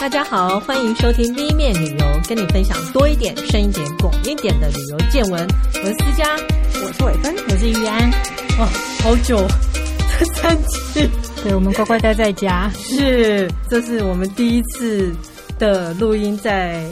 [0.00, 5.44] 大家好，欢迎收听 V 面旅游，跟你分享多一点、深一点、广一点的旅游见闻。
[5.74, 6.36] 我是思佳，
[6.84, 8.08] 我是伟芬，我是玉安。
[8.60, 8.66] 哇，
[9.02, 9.36] 好久，
[10.18, 11.10] 这三期，
[11.42, 12.70] 对，我们乖乖待在家。
[12.74, 15.12] 是，这是我们第一次
[15.58, 16.86] 的录音，在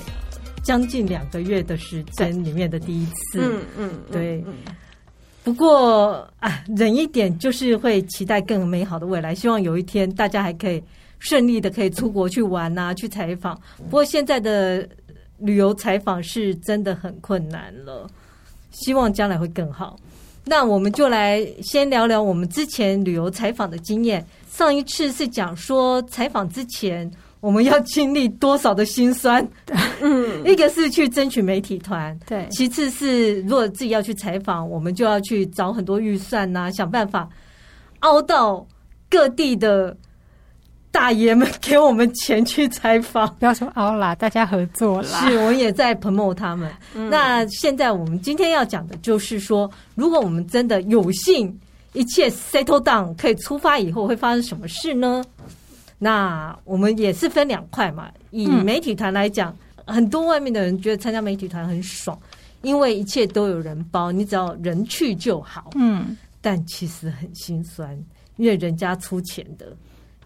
[0.65, 3.39] 将近两个月的时间里面的第一次。
[3.41, 4.45] 嗯嗯，对。
[5.45, 9.33] 不过啊，忍一点就是会期待更美好的未来。
[9.33, 10.83] 希望有一天大家还可以
[11.19, 13.59] 顺利的可以出国去玩啊，去采访。
[13.85, 14.89] 不过现在的
[15.39, 18.09] 旅游采访是真的很困难了，
[18.71, 19.99] 希望将来会更好。
[20.45, 24.25] 那我们就来先聊聊我们之前旅游采访的经验。
[24.49, 27.11] 上一次是讲说采访之前。
[27.41, 29.47] 我们要经历多少的辛酸？
[30.01, 37.29] 嗯， 一个是去争取媒体团，对；其次是如果自己要去采访，我们就要去找很多预算呐、啊，想办法
[38.01, 38.67] 凹到
[39.09, 39.97] 各地的
[40.97, 43.29] 大爷们给我们钱去采访。
[43.39, 45.29] 不要说凹啦，大家合作啦。
[45.29, 46.73] 是，我也在 promote 他们。
[46.95, 51.55] 嗯、那现在我们今天要讲的就是说，如果我们真的有幸
[51.93, 55.23] 一切 settle down 可以出发以后，会发生什么事呢？
[55.99, 58.11] 那我们也是分两块嘛。
[58.31, 62.19] 以媒体团来讲，嗯，很多外面的人觉得参加媒体团很爽，
[62.63, 65.73] 因为一切都有人包，你只要人去就好。
[65.75, 67.95] 嗯，但其实很心酸，
[68.39, 69.77] 因为人家出钱的，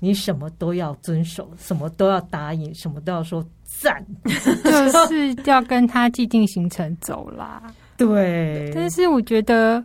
[0.01, 7.63] 你什么都要遵守，什么都要答应，什么都要说赞， 就是要跟他既定行程走啦。
[7.97, 9.81] 对，但是我觉得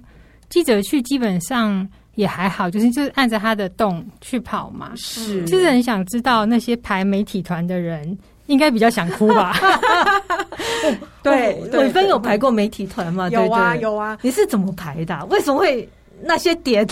[0.50, 1.88] 记者去基本上。
[2.16, 4.94] 也还好，就是就是按着他的动去跑嘛。
[4.96, 9.54] 是，就是很想知道那些排媒体团的人应该比较想哭吧？
[11.22, 13.28] 对， 伟芬有排过媒体团吗？
[13.32, 14.18] 有啊，有啊。
[14.22, 15.26] 你是怎么排的啊？
[15.30, 15.90] 为什么会
[16.22, 16.88] 那些点？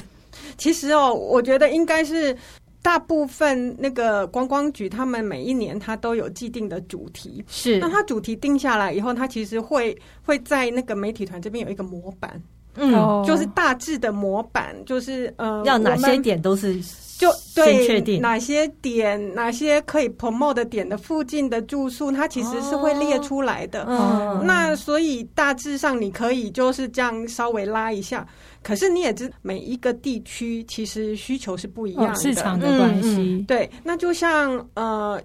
[0.57, 2.35] 其实哦，我觉得应该是
[2.83, 7.43] 大部分那个观光局，他们每一年他都有既定的主题。
[7.47, 12.39] 是，那他主题定下来以后，他其实会会在那个媒体团这边有一个模板。
[12.75, 16.81] 嗯，就是大致的模板，就是呃，要哪些点都是
[17.19, 23.83] 就对，确定哪些点，哪些可以 promote 的点的附近的住宿，它其实是会列出来的。
[23.85, 28.27] 哦、那所以大致上你可以就是这样稍微拉一下。
[28.63, 33.43] 可是你也知，每一个地区其实需求是不一样的，哦、市场的关系、嗯嗯。
[33.43, 35.21] 对，那就像呃，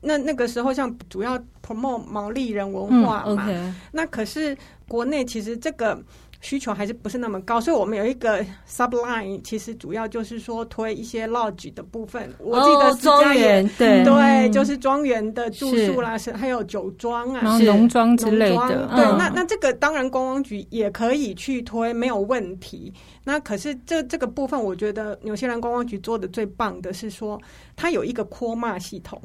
[0.00, 4.56] 那那个时候像主要 promote 毛利人文化嘛，嗯 okay、那可是
[4.88, 6.02] 国内其实这个。
[6.40, 12.32] 需求还是不是那么高，所以我们有一个 subline，其实主要就是说推一些 lodge 的部分。
[12.38, 18.88] 我记得庄园，对对，就是庄园的住宿啦，是还有酒庄啊，是农庄之类的。
[18.96, 22.92] 对，那那这个当然观光局也可以去推，没有问题。
[23.22, 27.38] 那可是这这个部分，我觉得纽西兰观光局做的最棒的是说，
[27.76, 29.20] 它有一个 COMA 系统。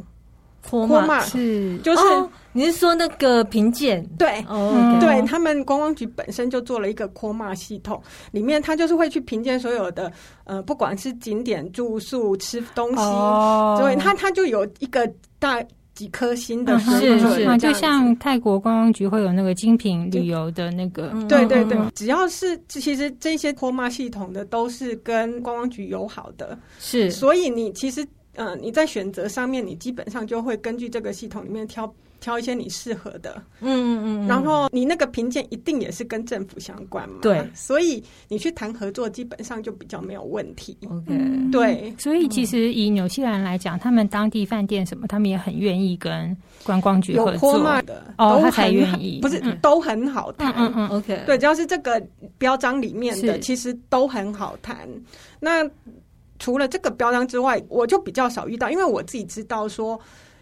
[0.70, 1.20] 科马。
[1.22, 4.06] 是，就是、哦、你是说那个评鉴？
[4.18, 4.74] 对，哦。
[4.76, 10.12] okay、对他们观光局本身就做了一个科马系统，里面他就是会去评鉴所有的
[10.46, 15.10] 呃，不管是景点、住宿、吃东西，哦、所以他他就有一个
[15.40, 28.06] 大几颗星的水准，是是，就像泰国观光局会有那个精品旅游的那个，对对对，只要是其实这些科马系统的都是跟观光局友好的，是，所以你其实。
[28.36, 33.42] 嗯、呃，你在选择上面，你基本上就会根据这个系统里面挑挑一些你适合的。
[33.62, 34.28] 嗯嗯嗯。
[34.28, 37.20] 然后你那个评鉴一定也是跟政府相关嘛？
[37.22, 37.48] 对。
[37.54, 40.76] 所以你去谈合作，基本上就比较没有问题。
[40.90, 41.52] OK。
[41.52, 41.94] 对。
[42.00, 48.14] 所以其实以纽西兰来讲，他们当地饭店什么，他们也很愿意跟观光局合作的。
[48.18, 50.52] 哦，他才愿意，不是、嗯、都很好谈。
[50.58, 50.88] 嗯嗯。
[50.90, 51.24] OK。
[51.26, 52.02] 对，只要是这个
[52.38, 54.90] 标章里面的，其实都很好谈。
[55.40, 55.70] 那。
[56.40, 60.00] 除了这个标章之外，我就比较少遇到，因为我自己知道说，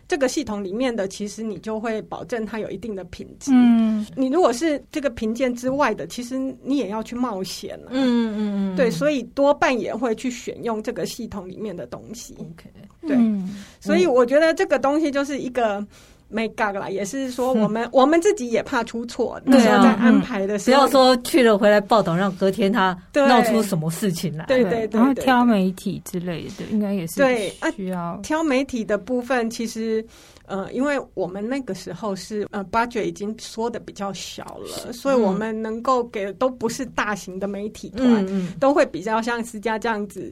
[0.07, 3.51] 这个系统里面的，其实你就会保证它有一定的品质。
[3.53, 7.89] 嗯，你如果是这个评鉴之外的，其实你也要去冒险了。
[7.91, 12.35] 嗯嗯嗯，对，所以多半也会去选用这个系统里面的东西。
[12.39, 12.69] OK，
[13.07, 15.85] 对，嗯，所以我觉得这个东西就是一个。
[16.33, 24.45] 没搞啦，也是说我们我们自己也怕出错， 那时候在安排的时候，不要说去了回来报道，让隔天他闹出什么事情来。
[24.47, 29.47] 对对对，然后挑媒体之类的，应该也是对需要挑媒体的部分。
[29.49, 30.03] 其实，
[30.47, 38.25] 呃，因为我们那个时候是呃，budget 已经缩的比较小了，所以我们能够给的都不是大型的媒体团，
[38.59, 40.31] 都会比较像思佳这样子。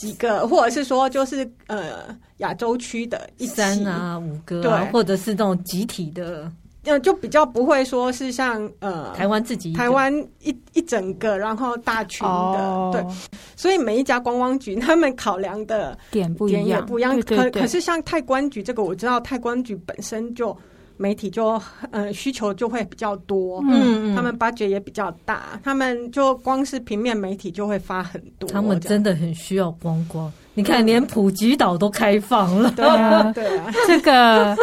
[0.00, 6.50] 几个， 或者是说，就是呃，亚洲区的一三啊，五个、啊，对，或者是这种集体的，
[6.84, 10.10] 呃，就比较不会说是像呃台湾自己台湾
[10.40, 13.04] 一一整个，然后大群的，哦、对，
[13.54, 17.20] 所以每一家观光局他们考量的点不一样，也不一样。
[17.20, 20.56] 可可是像太观局这个，我知道太观局本身就
[21.00, 21.58] 媒体就
[21.90, 30.30] 呃需求就会比较多，嗯，他们 budget 也比较大，他们就光是平面媒体就会发很多，他们真的很需要观光。
[30.52, 34.54] 你看，连普吉岛都开放了，对啊，对啊， 这个。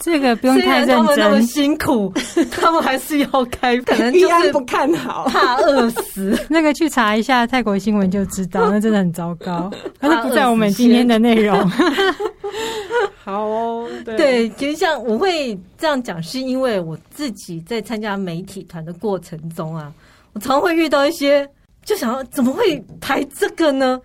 [0.00, 2.12] 这个不用太认真，他们那么辛苦，
[2.50, 6.38] 他们还是要开，可能就是不看好，怕饿死。
[6.48, 9.70] 那个去查一下泰国新闻就知道，那真的很糟糕。
[9.98, 11.68] 但是不在我们今天的内容。
[13.24, 19.92] 好哦，对，对，其实像我会这样讲，是因为我自己在参加媒体团的过程中啊，
[20.32, 21.46] 我常会遇到一些，
[21.84, 24.00] 就想要怎么会排这个呢？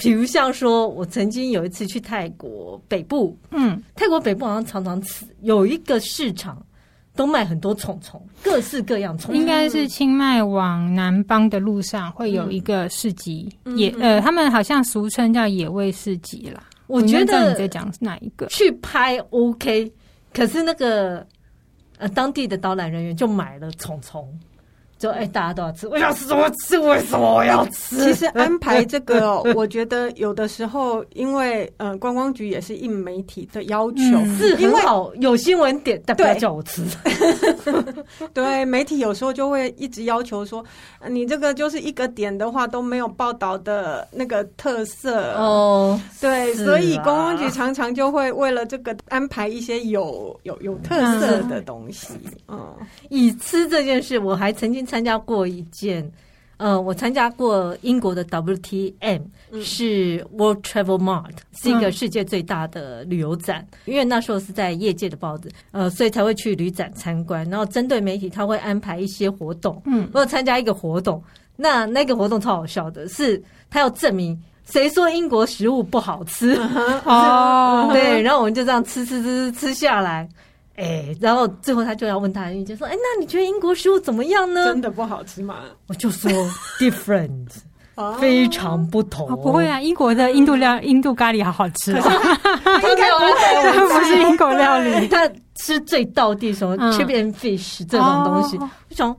[0.00, 6.60] 比如像说，我曾经有一次去泰国北部，嗯，泰国北部好像常常吃有一个市场，
[7.14, 9.34] 都卖很多虫虫，各式各样虫。
[9.36, 16.62] 应该是清迈往南邦的路上会有一个市集，嗯、野呃，他们好像俗称叫野味市集啦。
[16.86, 18.46] 我觉得你在讲哪一个？
[18.46, 19.92] 去拍 OK，
[20.32, 21.24] 可是那个
[21.98, 24.26] 呃当地的导览人员就买了虫虫。
[25.00, 26.78] 就哎，大家都要吃，我要吃我吃？
[26.78, 27.96] 为什么我要吃？
[27.96, 36.84] 其实安排这个、哦， 我觉得有的时候，因为呃，观光局也是应媒体的要求，嗯、是很好，有新闻点，但不要叫我吃。
[38.34, 40.62] 对，媒体有时候就会一直要求说，
[41.08, 45.98] 你这个就是一个点的话都没有报道的那个特色哦。
[46.20, 52.08] 对，所以观光局常常就会为了这个安排一些有有有特色的东西。
[52.48, 52.60] 嗯，
[53.08, 54.86] 以吃这件事，我还曾经。
[54.90, 56.10] 参加过一件，
[56.56, 59.22] 呃，我参加过英国的 WTM，
[59.62, 63.64] 是 World Travel Mart，是一个世界最大的旅游展。
[63.84, 67.48] 因为那时候是在业界的报纸，呃，所以才会去旅展参观。
[67.48, 69.80] 然后针对媒体，他会安排一些活动。
[69.86, 71.22] 嗯，我有参加一个活动，
[71.54, 73.40] 那那个活动超好笑的，是
[73.70, 76.54] 他要证明谁说英国食物不好吃
[77.06, 80.28] 哦， 对，然后我们就这样吃吃吃吃下来。
[80.80, 84.64] 哎、欸，然后最后他就要问他的意见，说：“哎、欸，那你觉得英国食物怎么样呢？
[84.64, 85.56] 真的不好吃吗？”
[85.88, 86.30] 我就说：
[86.80, 87.48] “different，
[88.18, 89.28] 非常不同。
[89.30, 95.06] 哦”不会啊，英国的印度料、印度咖喱好好吃，应该不会，不是英国料理。
[95.08, 99.14] 他吃最道地什么 chip and fish 这种东西，我想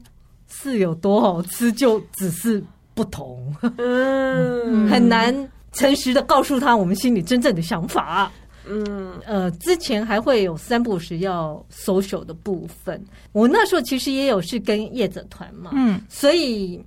[0.50, 2.64] 是有多好吃，就只是
[2.96, 3.56] 不同。
[3.78, 8.32] 嗯，很难诚实的告诉他我们心里真正的想法。
[8.68, 13.04] 嗯，呃，之前还会有三不时要 social 的部分。
[13.32, 16.84] 我那时候其实也有是跟业者团嘛，嗯，所以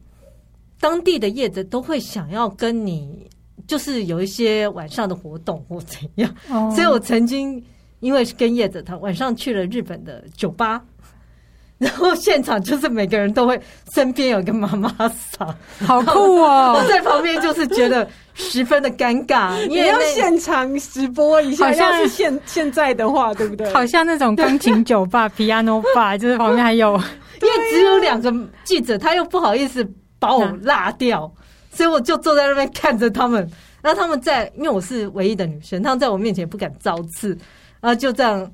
[0.81, 3.29] 当地的业者都会想要跟你，
[3.67, 6.35] 就是有一些晚上的活动或怎样。
[6.49, 7.63] 哦，所以我曾经
[8.01, 10.83] 因为是跟业者团，晚上去了日本的酒吧。
[11.77, 13.61] 然后现场就是每个人都会
[13.93, 16.73] 身边有一个妈妈桑，好酷哦！
[16.79, 23.73] 我在旁边就是觉得十分的尴尬， 因为要现场直播一下，好像是现现在的话，对不对？
[23.73, 26.93] 好像那种钢琴酒吧 （piano bar），就是旁边还有，
[27.41, 28.33] 因为只有两个
[28.65, 29.87] 记者，他又不好意思
[30.19, 31.33] 把我落掉，
[31.73, 33.49] 所以我就坐在那边看着他们。
[33.83, 37.37] 然后他们在，因为我是唯一的女生，他们在我面前不敢造次，
[37.81, 38.51] 然后就这样。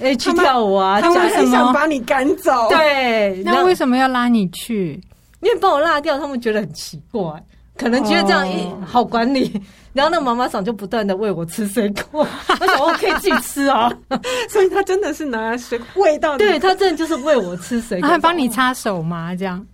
[0.00, 1.00] 哎，去跳舞啊！
[1.00, 2.68] 他们很想把你赶走。
[2.68, 5.00] 对，那为什么要拉你去？
[5.40, 7.22] 因为把我拉掉，他们觉得很奇怪，
[7.76, 9.60] 可能觉得这样一好管理。
[9.92, 12.26] 然后那妈妈桑就不断的喂我吃水果，
[12.60, 13.88] 我想我可以自己吃啊。
[14.50, 19.34] 所以他真的是拿水喂到，对他真的就是喂我吃水果，还帮你擦手吗？
[19.36, 19.64] 这样，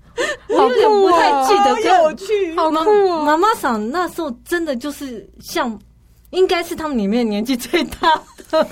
[0.48, 3.22] 我有点不太记得，好有趣，好酷哦。
[3.24, 5.78] 妈妈桑那时候真的就是像，
[6.30, 8.20] 应该是他们里面年纪最大
[8.50, 8.66] 的。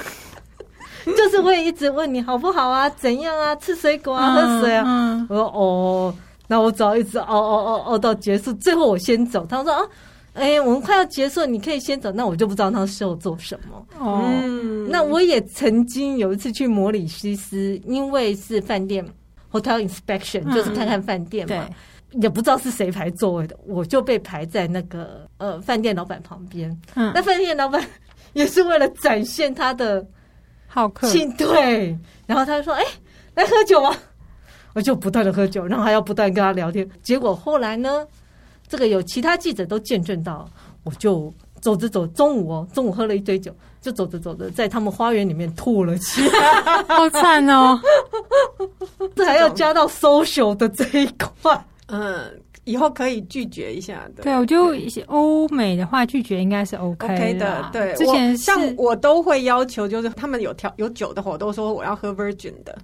[1.16, 5.26] 就是会一直问你好不好啊，怎样啊，吃水果啊，喝水啊。
[5.30, 6.14] 我说哦，
[6.48, 9.46] 那我只要一直熬熬熬熬到结束，最后我先走。
[9.46, 9.88] 他们说啊，
[10.32, 12.10] 哎、欸，我们快要结束，你可以先走。
[12.10, 13.86] 那我就不知道他是要做什么。
[13.98, 19.06] 哦，嗯、那我也曾经有一次去摩里西斯，因为是饭店
[19.52, 21.68] hotel inspection，、嗯、就是看看饭店嘛，
[22.10, 26.70] 对也不知道是谁排座位的，我就被排在那个呃饭店老板旁边。
[26.94, 27.84] 嗯，那饭店老板
[28.32, 30.04] 也是为了展现他的。
[30.70, 32.88] 好客，对，然后他就说：“哎、欸，
[33.36, 33.90] 来喝酒吗？”
[34.78, 36.88] 我就不断的喝酒，然后还要不断跟他聊天。
[37.02, 38.06] 结果后来呢，
[38.68, 40.48] 这个有其他记者都见证到，
[40.84, 47.80] 我就走着走，中午哦，中午喝了一堆酒，就走着走着，在他们花园里面吐了起来， 好惨哦！
[49.16, 51.06] 这还要加到 social 的这一
[51.42, 52.40] 块，嗯。
[52.64, 54.22] 以后可以拒绝一下的。
[54.22, 57.14] 对，我就一些欧美的话拒绝应该是 OK 的。
[57.16, 62.76] Okay 的对，之前像我都会要求，就是他们有调有酒的话，我都说我要喝 Virgin 的。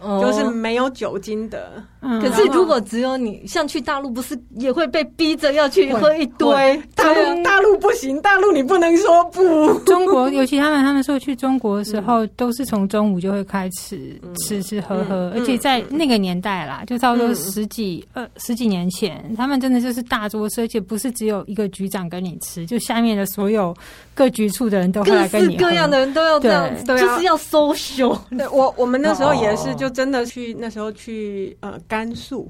[0.00, 1.82] 哦、就是没有酒精的。
[2.00, 6.80] 嗯、可是如果只有你，像去大陆，不是也会被逼着要去喝一堆？
[6.94, 9.74] 大陆大陆不行，大陆你不能说不。
[9.80, 23.74] 中国尤其他们他们说去中国的时候，嗯、都是从中午就会开始吃吃喝喝，嗯、而且在那个年代啦，就差不多十几呃、嗯、十几年前，他们真的就是大桌吃，而且不是只有一个局长跟你吃，就下面的所有
[24.16, 25.46] 各局处的人都会来跟你。
[25.48, 28.18] 各式各样的人都要这样，对就是要 social。
[28.30, 31.78] 对我我们那时候也是，就真的去、哦、那时候去呃。
[31.86, 32.48] 甘肃，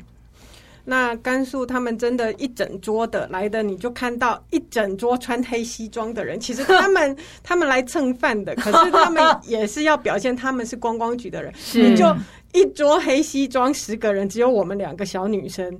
[0.85, 6.39] 那甘肃他们真的，一整桌的来的，你就看到一整桌穿黑西装的人。
[6.41, 11.53] 其实 他们他们来蹭饭的，可是他们也是要表现他们是观光局的人。
[11.75, 12.07] 你就
[12.53, 15.77] 一桌黑西装，十个人，只有我们两个小女生，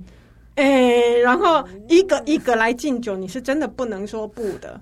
[0.55, 4.79] 哎、欸，然后一个一个来敬酒，你是真的不能说不的。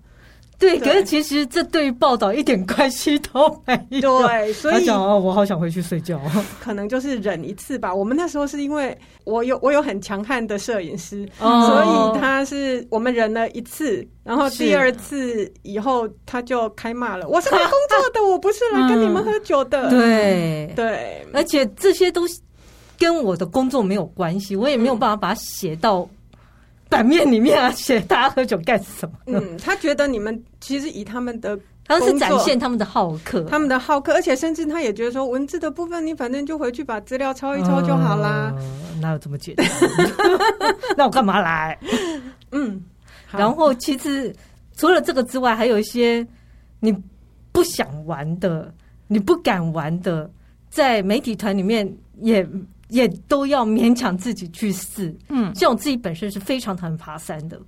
[0.58, 4.26] 对，可是其实这对于报道一点关系都没有。
[4.26, 6.20] 对，所以讲哦，我好想回去睡觉。
[6.62, 7.94] 可能就是忍一次吧。
[7.94, 17.24] 我们那时候是因为我有我有很强悍的摄影师，哦、所以他是我们忍了一次，然后第二次以后他就开骂了。
[17.24, 19.90] 是我是来工作的，我不是来跟你们喝酒的。
[19.90, 22.22] 嗯、对对，而且这些都
[22.98, 26.08] 跟我的工作没有关系，我也没有办法把它写到。
[26.90, 29.16] 版面里面啊，写大家喝酒干什么？
[29.26, 38.54] 嗯，他觉得你们其实以他们的，他是展现他们的好客，他们的好客，而且甚至他也觉得说，文字的部分你反正就回去把资料抄一抄就好啦。
[38.56, 39.68] 呃、哪有这么简单？
[40.96, 41.78] 那我干嘛来？
[42.52, 42.82] 嗯，
[43.32, 44.34] 然后其实
[44.78, 46.26] 除了这个之外，还有一些
[46.80, 46.96] 你
[47.52, 48.74] 不想玩的、
[49.08, 50.30] 你不敢玩的，
[50.70, 52.48] 在媒体团里面也。
[52.96, 57.60] 也都要勉强自己去试，嗯，像我自己本身是非常讨厌爬山的，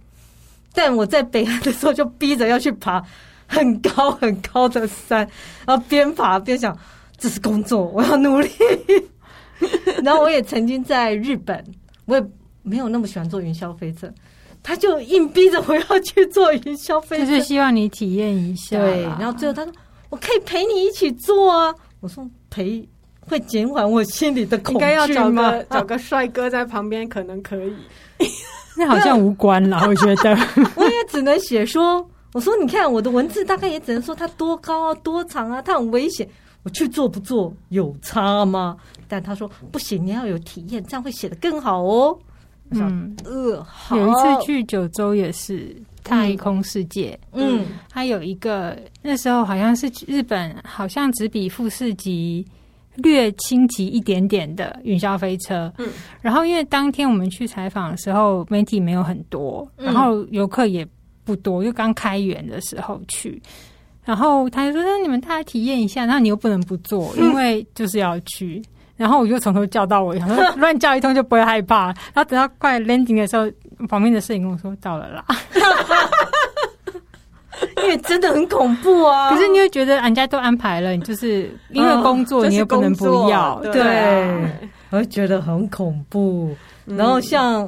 [0.74, 3.04] 但我在北岸的时候就逼着要去爬
[3.46, 5.28] 很高很高的山，
[5.66, 6.78] 然后边爬边想
[7.18, 8.50] 这是工作，我要努力。
[10.02, 11.62] 然后我也曾经在日本，
[12.06, 12.26] 我也
[12.64, 14.10] 没有那么喜欢做云霄飞车，
[14.64, 18.80] 他就硬逼着我要去做云霄飞车，就是希望你体验一下。
[18.80, 19.74] 对，然后最后他说
[20.10, 22.88] 我可以陪你一起做啊，我说陪。
[23.28, 24.80] 会减缓我心里的恐惧吗？
[24.80, 27.74] 应该要找个找个帅哥在旁边，可能可以。
[28.78, 30.38] 那好像无关了，我觉得。
[30.76, 36.28] 我也只能写说，我说你看我的文字，大概也只能说它多高啊，多长啊，它很危险。
[36.64, 38.76] 我去做不做有差吗？
[39.08, 42.18] 但他说不行，你要有体验，这样会写得更好哦。
[42.72, 43.96] 嗯，呃，好。
[43.96, 52.46] 有一次去九州也是太空世界，嗯，他有一个那时候好像是日本，好像只比富士急。
[52.98, 55.90] 略轻级一点点的云霄飞车，嗯，
[56.22, 60.88] 然后因为当天我们去采访的时候，媒体没有很多，然后游客也
[61.24, 63.42] 不多，就刚开园的时候去，
[64.04, 68.62] 然后他就说：“那你们大家体验一下，那你又不能不做，因为就是要去。”
[68.96, 71.88] 然后我就从头叫到尾，然后乱叫一通就不会害怕。
[71.88, 73.46] 然后等到快 landing 的时候，
[73.88, 75.24] 旁边的摄影跟我说：“到了啦。”
[77.84, 79.30] 因为真的很恐怖啊！
[79.32, 83.60] 可是你会觉得人家都安排了，你就是因为工作，你也不能不要。
[83.72, 83.82] 对，
[84.90, 86.56] 我会觉得很恐怖。
[86.86, 87.68] 然后像，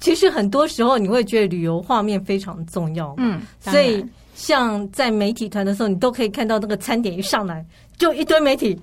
[0.00, 3.14] 其实很多时候你会觉得旅游画面非常重要。
[3.18, 7.64] 嗯，所以像在媒体团的时候，你都可以看到那个餐点一上来，
[7.96, 8.78] 就一堆媒体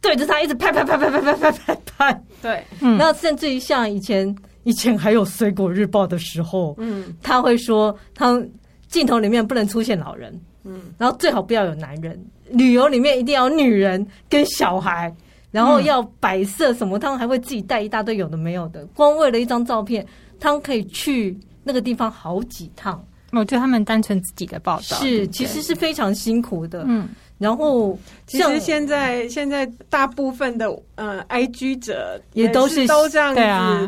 [0.00, 2.22] 对着他一直拍拍拍拍拍拍拍拍拍。
[2.42, 8.40] 对，嗯，那甚至于像以前以前还有《水果日报》的时候，嗯，他会说他。
[8.88, 12.18] 镜头里面不能出现老人，嗯，然后最好不要有男人。
[12.50, 15.14] 旅游里面一定要女人跟小孩，
[15.50, 18.86] 然后要摆设什么，他们还会自己带一大堆有的没有的。
[18.94, 20.06] 光为了一张照片，
[20.40, 23.04] 他们可以去那个地方好几趟。
[23.32, 27.06] 我觉得他们单纯自己的报道是，其实是非常辛苦的，嗯。
[27.38, 33.40] 然后，其实现在现在大部分的呃，IG 者也都是都这样子，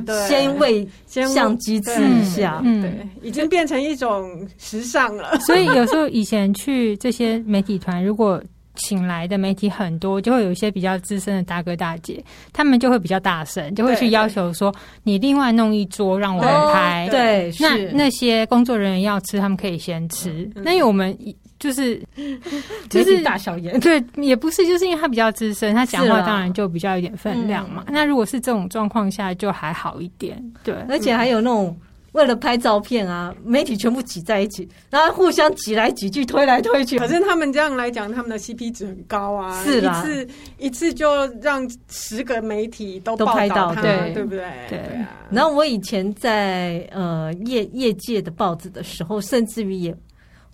[0.07, 5.37] 对啊，先为相机刺一下，嗯，对，已经变成一种时尚了。
[5.43, 8.41] 所以有时候以前去这些媒体团，如果
[8.77, 17.09] 请来的媒体很多，就会有一些比较资深的大哥大姐，他们就会比较大声，就会去要求说，你另外弄一桌让我们拍。
[17.11, 20.49] 对，那那些工作人员要吃，他们可以先吃。
[20.55, 21.19] 那因为我们。
[21.61, 22.03] 就是
[22.89, 27.85] 就是大小眼，对，也不是，就是因为他比较资深，他讲话当然就比较有点分量嘛。
[27.89, 30.43] 那如果是这种状况下，就还好一点。
[30.65, 31.79] 对，而且还有那种
[32.13, 36.99] 为了拍照片啊，媒体全部挤在一起，然后互相挤来挤去，推来推去。
[36.99, 44.45] 反正他们这样来讲，他们的 CP 值很高啊，是一次一次就让十个媒体都都拍到，对对不对？
[44.71, 45.21] 对啊。
[45.31, 49.95] 然后我以前在呃业业界的报纸的时候，甚至于也。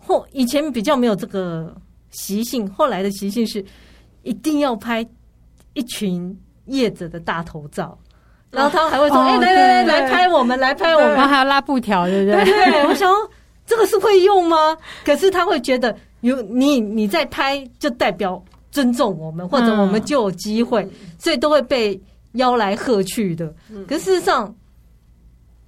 [0.07, 1.75] 后以前比较没有这个
[2.11, 3.65] 习性，后来的习性是
[4.23, 5.07] 一定要拍
[5.75, 6.35] 一群
[6.67, 7.99] 叶子的大头照，
[8.51, 12.45] 然后他们还会说：“哎，来来来，来拍我们，来拍我们。”然后还要拉布条，对不对？
[12.45, 13.13] 对，我想
[13.67, 14.77] 这个是会用吗？
[15.05, 22.01] 可是他会觉得有你你在拍，就代表尊重我们，或者我们就有机会，所以都会被
[22.33, 23.53] 邀来喝去的。
[23.87, 24.55] 可是事实上，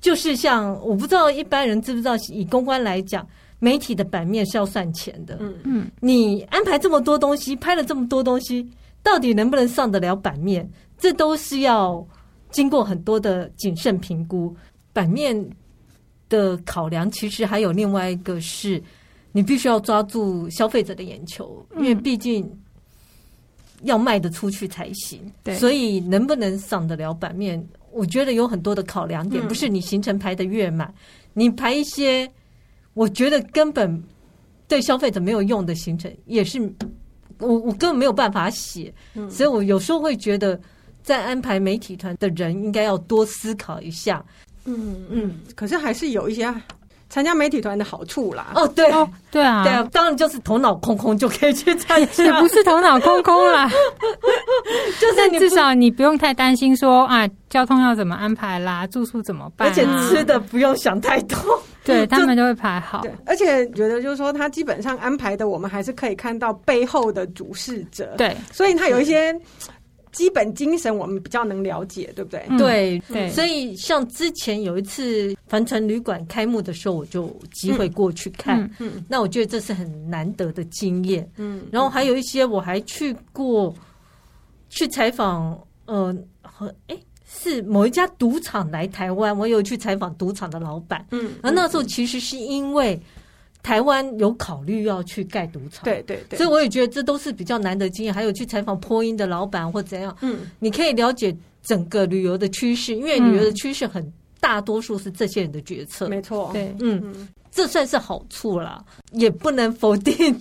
[0.00, 3.26] 就是像我不知道一般人知不知道，以公关来讲。
[3.61, 8.65] 媒体的版面是要算钱的，嗯嗯，你安排这么多东西，拍了这么多东西，
[9.03, 10.69] 到底能不能上得了版面？
[10.97, 12.07] 这都是要
[12.50, 14.55] 经过很多的谨慎评估。
[14.93, 15.37] 版面
[16.29, 18.81] 的考量，其实还有另外一个是，
[19.33, 22.49] 你必须要抓住消费者的眼球，因为毕竟
[23.83, 25.21] 要卖得出去才行。
[25.43, 30.95] 对，所以能不能上得了版面，我觉得有很多的考量点，不是你行程排得越满，
[31.35, 32.31] 你排一些。
[32.99, 34.02] 我觉得根本
[34.67, 36.61] 对消费者没有用的行程，也是
[37.38, 38.93] 我我根本没有办法写，
[39.31, 40.61] 所以我有时候会觉得，
[41.05, 44.25] 在安排媒体团的人应该要多思考一下。
[44.64, 46.52] 嗯嗯，可是还是有一些。
[47.09, 48.91] 参加媒体团的好处啦，哦对。
[48.91, 53.69] 哦对啊，对啊，当然就是头脑空空就可以去参加，也不是头脑空空啦，
[54.99, 61.38] 就是你至少你不用太担心说啊，交通要怎么安排啦，住宿怎么办，啊，而且吃的不用想太多，
[61.85, 69.38] 对 他们都会排好，对，而且觉得就是说他基本上安排的，我们还是可以看到背后的主事者，对，所以他有一些。
[70.12, 72.45] 基本精神我们比较能了解，对不对？
[72.49, 78.62] 嗯、对对，所以像之前有一次帆船旅馆开幕的时候，我就机会过去看。
[78.79, 81.31] 嗯，嗯，那我觉得这是很难得的经验。
[81.37, 83.75] 嗯，然后还有一些我还去过
[84.69, 86.97] 去采访，呃，和哎
[87.27, 91.07] 是某一家赌场来台湾，我有去采访赌场的老板。
[91.11, 93.00] 嗯，然后那时候其实是因为。
[93.69, 98.15] 台湾有考虑要去盖赌场，对对对，所以我也觉得这都是比较难得经验。
[98.15, 104.11] 还有去采访波音的老板或怎样，嗯，你可以了解整个旅游的趋势，因为旅游的趋势很
[104.41, 108.83] 大多数是这些人的决策，没错，对，嗯，这算是好处啦，
[109.13, 110.35] 也不能否定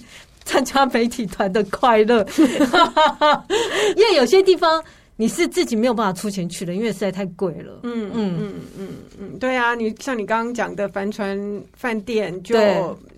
[0.45, 2.25] 参加媒体团的快乐，
[3.97, 4.81] 因为有些地方。
[5.19, 7.79] 你是自己没有办法出钱去的，因为实在太贵了。
[7.81, 8.37] 嗯嗯。
[8.39, 8.87] 嗯嗯
[9.19, 11.35] 嗯，对啊，你像你刚刚讲的帆船
[11.73, 12.55] 饭店就，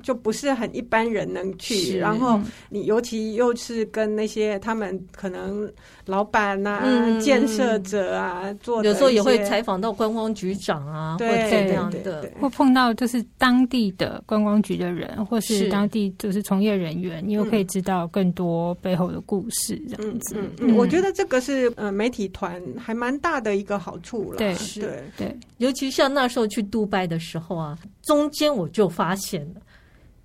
[0.02, 1.98] 就就不是很一般人能去。
[1.98, 5.72] 然后你尤其又是跟那些他们可能
[6.06, 20.36] 老板啊、嗯、建设者啊做，有时候也会采访到观光局长啊，对或这样的，或碰到就是当地的观光局的人，或是当地就是从业人员，你又可以知道更多背后的故事，这样子。
[20.38, 29.62] 嗯嗯，我觉得这个是呃媒体团还蛮大的一个好处了，对，对，对，尤其像那时候去杜拜的时候啊，中间我就发现了，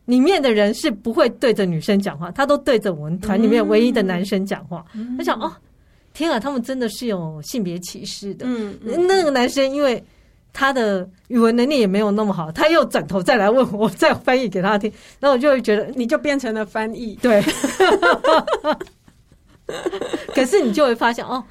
[0.07, 4.85] 里面的人是不会对着女生讲话，他都对着我们团里面唯一的男生讲话。
[4.93, 5.53] 他、嗯、想，哦，
[6.13, 8.47] 天啊，他们真的是有性别歧视的。
[8.47, 10.03] 嗯，那个男生因为
[10.53, 17.43] 他的语文能力也没有那么好，他又转头再来问我，再翻译给他听，然后我就会觉得，你就变成了翻译，对。
[20.35, 21.43] 可是你就会发现，哦。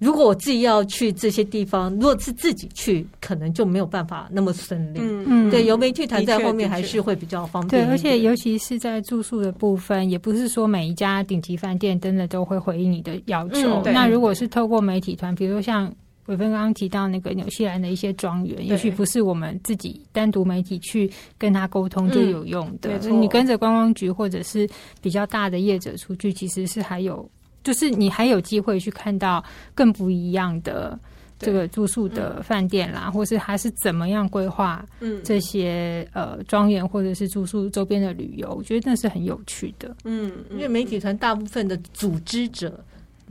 [0.00, 4.98] 如果我自己要去这些地方，如果是自己去，可能就没有办法那么顺利。
[4.98, 7.84] 嗯嗯，对，有媒体团在后面还是会比较方便。
[7.84, 13.82] 对，而且尤其是在住宿的部分，也不是说每一家顶级饭店真的都会回应你的要求。
[13.84, 15.94] 嗯、那如果是透过媒体团，比如说像
[16.26, 22.98] 伟芬刚刚提到那个纽西兰的一些庄园，也许不是我们自己单独媒体去跟他沟通就有用的。
[23.04, 24.66] 嗯、你跟着观光局或者是
[25.02, 27.28] 比较大的业者出去，其实是还有。
[27.62, 29.44] 就是你还有机会去看到
[29.74, 30.98] 更不一样的
[31.38, 34.84] 这个住宿的饭店啦，或是他是怎么样规划
[35.24, 39.94] 这些呃庄园或者是住宿周边的旅游，我觉得那是很有趣的。
[40.04, 42.82] 嗯，因为媒体团大部分的组织者，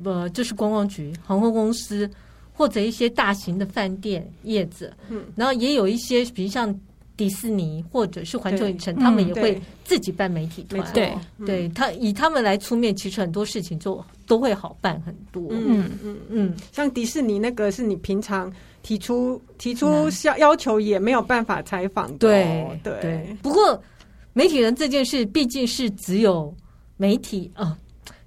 [0.04, 2.10] 呃，就是观光局、航空公司
[2.54, 6.80] 或者一些大型的饭店业者，嗯，然后也有一些，比如像。
[7.20, 10.82] 迪士尼或者是环球影城，他们也会自己办媒体团。
[10.94, 11.14] 对，
[11.46, 15.50] 对他以他们来出面，其实很多事情就都会好办很多。
[15.52, 18.50] 嗯嗯嗯，像迪士尼那个，是你平常
[18.84, 22.20] 提出提出要要求也没有办法采访的。
[22.20, 23.38] 对对。
[23.42, 23.84] 不过
[24.32, 26.56] 媒体人这件事，毕竟是只有
[26.96, 27.78] 媒体啊。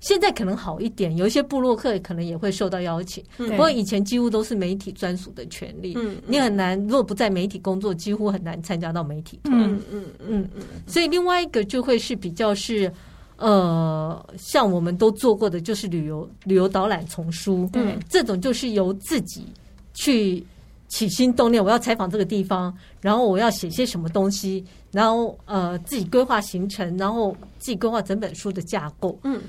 [0.02, 3.22] 现在可能好一点，有一些部落客可能也会受到邀请。
[3.36, 9.56] 不过以前几乎都是媒体专属的权利，嗯，你很难，如果不在媒体工作，几乎很难参加到媒体团。
[9.62, 10.62] 嗯嗯嗯嗯。
[10.88, 12.92] 所以另外一个就会是比较是，
[13.36, 19.46] 呃，像我们都做过的，就是旅游旅游导览丛书，对，这种就是由自己
[19.94, 20.44] 去
[20.88, 29.40] 起心动念，我要采访这个地方，然后我要写些什么东西，然后呃自己规划行程，然后自己规划整本书的架构，嗯。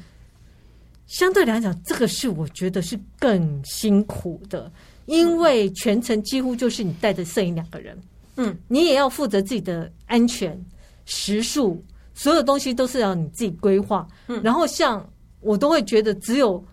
[1.07, 4.71] 相对来讲，这个是我觉得是更辛苦的，
[5.05, 7.97] 因为全程几乎就是你带着摄影两个人，
[8.37, 10.59] 嗯，你也要负责自己的安全、
[11.05, 14.07] 时数，所有东西都是要你自己规划。
[14.27, 15.07] 嗯，然后像
[15.41, 16.63] 我都会觉得，只有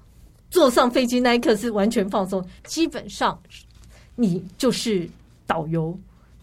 [0.50, 3.38] 坐上飞机那一刻是完全放松，基本上
[4.14, 5.08] 你就是
[5.46, 5.98] 导游。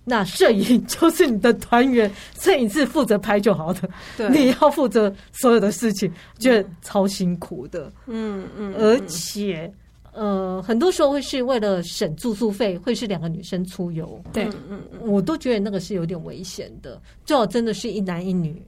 [0.09, 3.79] 那摄影就是你的团员，摄影师负责拍就好了。
[4.15, 7.91] 对，你要负责所有的事情，觉得超辛苦的。
[8.05, 9.69] 嗯嗯，而且
[10.13, 14.17] 呃，很多时候会是为了省住宿费，会是两个女生出游。
[14.31, 17.01] 对，嗯嗯，我都觉得那个是有点危险的。
[17.25, 18.63] 最好真的是一男一女，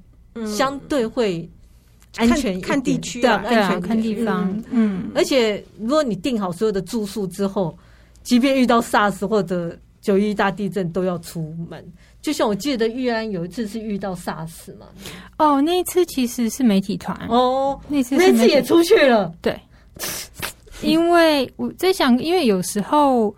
[0.46, 1.50] 相对会
[2.18, 4.62] 安全看地区对，安全看地方。
[4.72, 7.74] 嗯，而且如果你订好所有的住宿之后，
[8.24, 9.74] 即便遇到 SARS 或者
[10.10, 11.86] 九一大地震都要出门，
[12.20, 14.88] 就像我记得玉安有一次是遇到 SARS 嘛。
[15.38, 19.32] 哦，那一次其实是媒体团哦，那次那次也出去了。
[19.40, 19.56] 对，
[20.82, 23.32] 因为我在想，因为有时候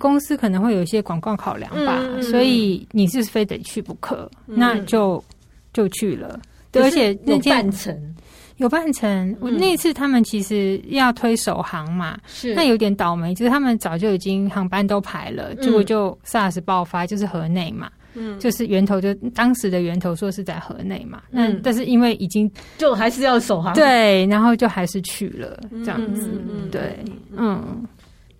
[0.00, 5.22] 公司可能会有一些广告考量吧，嗯、所以你是非得去不可，嗯、那就
[5.72, 6.40] 就去了。
[6.72, 7.96] 而且那半程。
[8.60, 12.54] 有半程，我那次他们其实要推首航嘛，是。
[12.54, 26.30] 那有点倒霉，就是他们早就已经航班都排了，结果就 SARS 爆发，就是河内嘛，嗯，就是源头就当时的源头说是在河内嘛，嗯，但是因为已经就还是要首航，对，然后就还是去了这样子，
[26.70, 26.98] 对，
[27.36, 27.86] 嗯，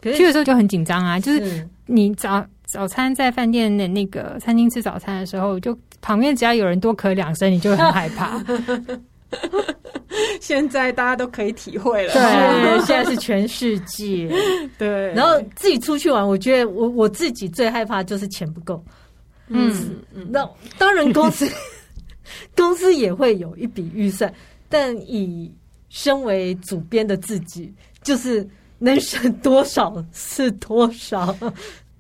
[0.03, 1.67] 可是去的时候就很紧张啊，就是。
[1.93, 8.41] 你早早餐在饭店的那个餐厅吃早餐的时候，就旁边只要有人多咳两声，你就很害怕。
[10.41, 14.29] 现在大家都可以体会了，对，现在是全世界，
[14.79, 15.13] 对。
[15.13, 18.83] 然后自己出去玩，我觉得我我自己最害怕就是钱不够，
[19.49, 21.49] 嗯，那当然公司
[22.57, 24.33] 公司也会有一笔预算，
[24.69, 25.53] 但以
[25.89, 28.47] 身为主编的自己，就是
[28.79, 31.37] 能省多少是多少。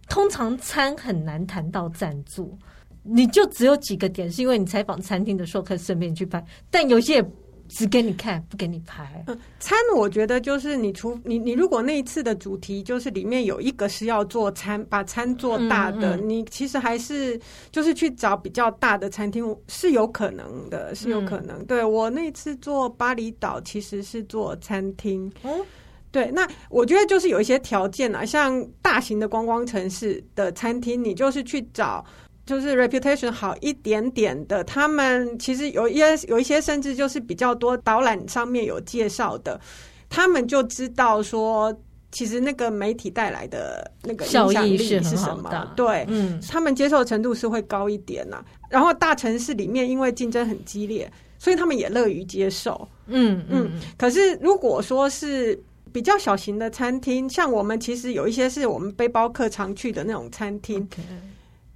[0.09, 2.59] 通常餐很难谈到赞助。
[3.02, 7.24] 你就只有几个点，是因为你采访餐厅的时候可以顺便去拍，但有些
[7.68, 9.24] 只给你看，不给你拍。
[9.28, 21.58] 嗯，餐我觉得就是你除你你如果那一次的主题就是里面有一个是要做餐，把餐做大的，嗯嗯，你其实还是就是去找比较大的餐厅是有可能的，是有可能。
[21.60, 25.64] 嗯、对我那次做巴厘岛其实是做餐厅，嗯，
[26.10, 32.04] 对，那我觉得就是有一些条件啊，像大型的观光城市的餐厅，你就是去找。
[32.46, 39.61] 就是 reputation 好一点点的，他们其实有一些有一些甚至就是比较多导览上面有介绍的，
[40.09, 41.72] 他们就知道说，
[42.11, 45.72] 其实那个媒体带来的那个影响力是什么？
[45.76, 48.44] 对，嗯，他们接受程度是会高一点呐、啊。
[48.68, 52.88] 然后大城市里面因为竞争很激烈，所以他们也乐于接受。
[53.07, 53.70] 嗯嗯。
[53.96, 55.57] 可是如果说是
[55.92, 60.88] 比较小型的餐厅，像我们其实有一些是我们背包客常去的那种餐厅。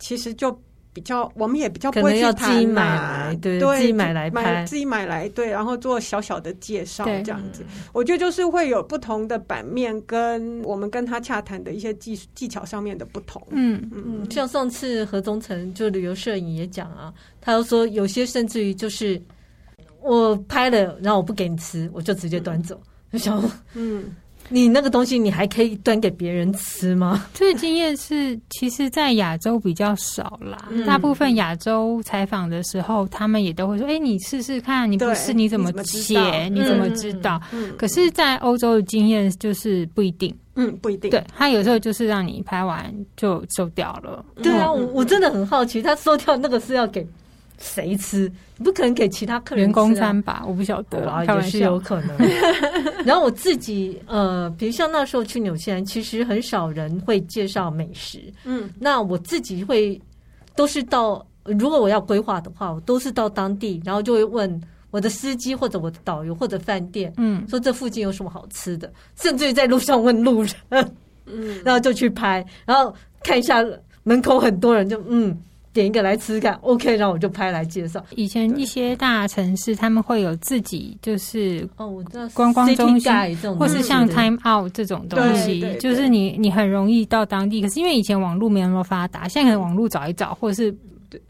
[0.04, 0.54] 其实就
[0.92, 7.64] 比较，我们也比较不会去谈嘛，对，自己买来拍，自己买来，对，然后做小小的介绍这样子。
[7.94, 13.42] 我觉得就是会有不同的版面，跟我们跟他洽谈的一些技技巧上面的不同。
[13.48, 19.18] 嗯嗯，像上次何宗成就旅游摄影也讲啊，他又说有些甚至于就是
[20.02, 22.78] 我拍了，然后我不给你吃，我就直接端走，
[23.10, 24.14] 就想嗯。
[24.48, 27.26] 你那个东西，你还可以端给别人吃吗？
[27.32, 30.68] 这个经验是，其实，在亚洲比较少啦。
[30.70, 36.48] 嗯、大部分亚洲采访的时候，他们也都会说：“哎、欸，你试试看，你不试你怎么写？
[36.48, 40.34] 你怎么知道？”嗯嗯、可是，在欧洲的经验就是不一定。
[40.56, 41.10] 嗯，不一定。
[41.10, 44.24] 对，他有时候就是让你拍完就收掉了。
[44.42, 47.04] 对啊，我我真的很好奇，他收掉那个是要给
[47.58, 48.30] 谁吃？
[48.56, 50.44] 你不可能给其他客人、啊、员工餐吧？
[50.46, 52.16] 我不晓得啊，也是有可能。
[53.04, 58.20] 然后我自己呃，比如像那时候去纽西兰，其实很少人会介绍美食。
[58.44, 60.00] 嗯，那我自己会
[60.54, 70.94] 都是到，如果我要规划的话，我都是到当地，然后就会问我的司机或者我的导游或者饭店，嗯，说这附近有什么好吃的，甚至于在路上问路人，
[71.26, 73.64] 嗯， 然后就去拍，然后看一下
[74.04, 75.36] 门口很多人就嗯。
[75.74, 78.02] 点一个来吃看，OK，然后我就拍来介绍。
[78.14, 83.12] 以前一些大城市他们会有自己就是哦，我知道观光中心，
[83.58, 87.60] 或是像 Time Out 这种东西，就是你你很容易到当地。
[87.60, 90.74] 可是因为以前网络没那么发达，现在可能网络找一找，或者是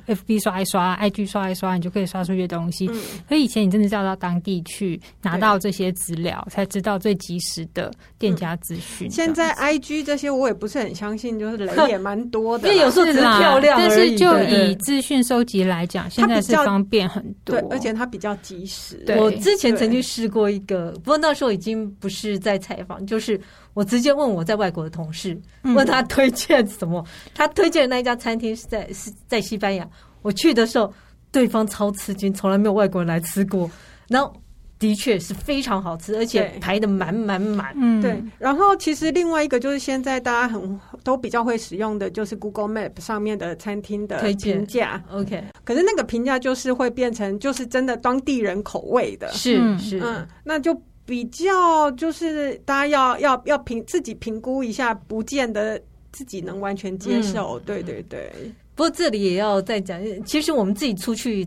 [0.07, 2.87] FB 刷一刷，IG 刷一刷，你就可以刷出一些东西。
[2.93, 9.11] 嗯、可以前你真的是要到当地去拿到这些资料，才知道最及时的店家资讯。
[9.11, 18.97] 现在 IG 这些我也不是很相信，就是雷也蛮多的， 因为有时候只是漂亮，但是就以资讯收集来讲，现在是方便很多，对，而且它比较及时。
[19.07, 23.41] 对，我之前曾经试过一个，不过那时候已经不是在采访，就是。
[23.75, 27.05] 我直接问我在外国的同事，问他推荐什么？
[27.07, 29.87] 嗯、他推荐的那一家餐厅是在是在西班牙。
[30.23, 30.91] 我去的时候，
[31.33, 33.69] 对方超吃惊，从来没有外国人来吃过。
[34.09, 34.33] 然后
[34.79, 37.75] 的确是非常好吃，而且排的满满满。
[37.77, 38.23] 嗯，对。
[38.39, 45.03] 然后其实另外一个就是现在大家很都比较会使用的，就是 Google Map 上面的餐厅的评价。
[45.11, 50.81] OK，可是那个评价就是会变成就是真的当地人口味的，是是，嗯，那就。
[51.07, 55.81] 比较就是大家要要要评自己评估一下，不见得
[56.13, 57.59] 自己能完全接受。
[57.59, 58.33] 嗯、对对对。
[58.75, 61.47] 不过这里也要再讲，其实我们自己出去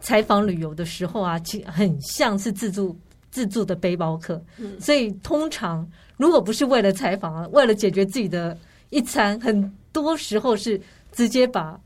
[0.00, 2.96] 采访旅游的时候啊，其很像是自助
[3.30, 4.40] 自助的背包客。
[4.58, 5.86] 嗯、所以通常
[6.16, 8.56] 如果不是为了采访啊，为了解决自己的
[8.90, 10.80] 一餐，很多时候是
[11.12, 11.78] 直接把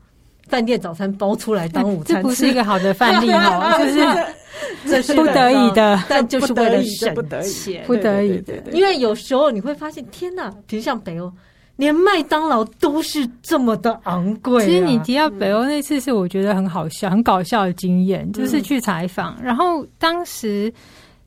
[0.47, 4.05] 饭店早餐包出来当午餐，这不是一个好的范例哦， 就是。
[4.85, 8.53] 这是不得已的，但就是为了省钱，不得已的。
[8.71, 10.53] 因为有时候你会发现，天哪！
[10.67, 11.31] 比如像北欧，
[11.77, 14.63] 连麦当劳都是这么的昂贵。
[14.63, 20.71] 其实你提到北欧那次，是我觉得很好笑、很搞笑的经验，就是去采访，然后当时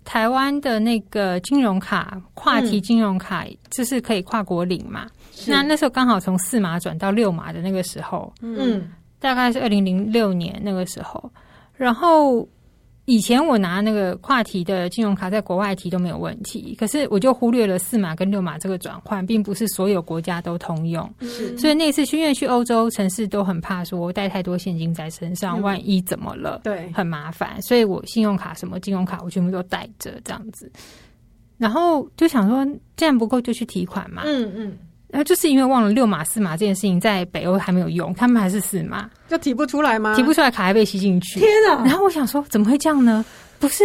[0.04, 5.06] 台湾的那个金融卡跨提金融卡，就是可以跨国领嘛。
[5.46, 11.30] 那那时候刚好从四码转到六码的那个时候，嗯，大概是二零零六年那个时候，
[11.74, 12.48] 然后。
[13.08, 21.08] 以前我拿那个跨提的金融卡在国外提都没有问题，可是我就忽略了四码跟六码这个转换，并不是所有国家都通用。
[21.20, 27.62] 是所以那次去，因为去欧洲城市都很怕说带太多现金在身上，万一怎么了，对，很麻烦。
[27.62, 30.68] 所以我信用卡什么金融卡我全部都带着这样子，
[31.58, 34.22] 然后就想说，既然不够就去提款嘛。
[34.26, 34.78] 嗯嗯。
[35.16, 40.14] 然后就是因为忘了六码四码这件事情，在北欧还没有用，他们还是四码，就提不出来吗？
[40.14, 41.40] 提不出来，卡还被吸进去。
[41.40, 41.82] 天啊！
[41.86, 43.24] 然后我想说，怎么会这样呢？
[43.58, 43.82] 不是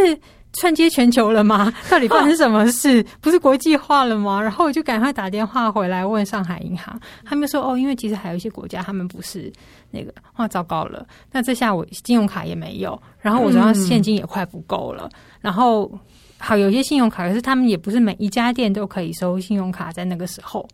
[0.51, 1.73] 串接全球了吗？
[1.89, 3.01] 到底发生什么事？
[3.21, 4.41] 不是国际化了吗？
[4.41, 9.49] 然后我就赶快打电话回来问上海银行，他们说哦，因为其实还有一些国家他们不是
[9.89, 11.07] 那个，哇，糟糕了！
[11.31, 15.89] 那这下我信用卡也没有，然后我手上现金也快不够了，嗯、然后
[16.37, 20.67] 好有些信用卡，可是他们也不是每一家店都可以收信用卡，在那个时候。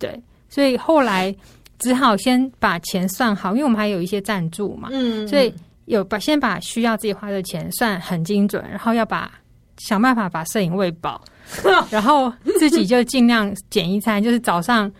[0.00, 1.32] 对，所以后来
[1.78, 9.30] 只好先把钱算好，因为我们还有一些赞助嘛，嗯，所以有把先把需要自己花的钱算很精准，然后要把
[9.78, 11.22] 想办法把摄影喂饱，
[11.90, 14.90] 然后自己就尽量减一餐，就是早上，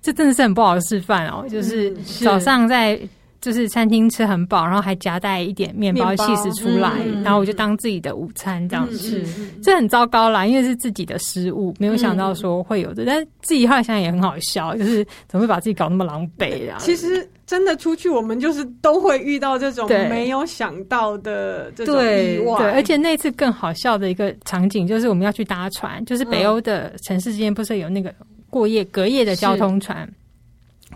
[0.00, 1.92] 这真的是很不好的示范哦，就是。
[2.22, 2.98] 早上在。
[3.44, 16.78] 就是餐厅吃很饱，然后还夹带一点面包、起司出来，嗯、然后我就当自己的午餐这样子，嗯、这很糟糕啦，因为是自己的失误，没有想到说会有的，嗯、但自己后来想想也很好笑，就是怎么会把自己搞那么狼狈啊？
[16.78, 22.56] 其实真的出去，我们就是都会遇到这种没有想到的这种意外。
[22.56, 28.10] 对，对，而且那次更好笑的一个场景就是我们要去搭船，就是北欧的城市之间不是有那个
[28.48, 30.10] 过夜隔夜的交通船。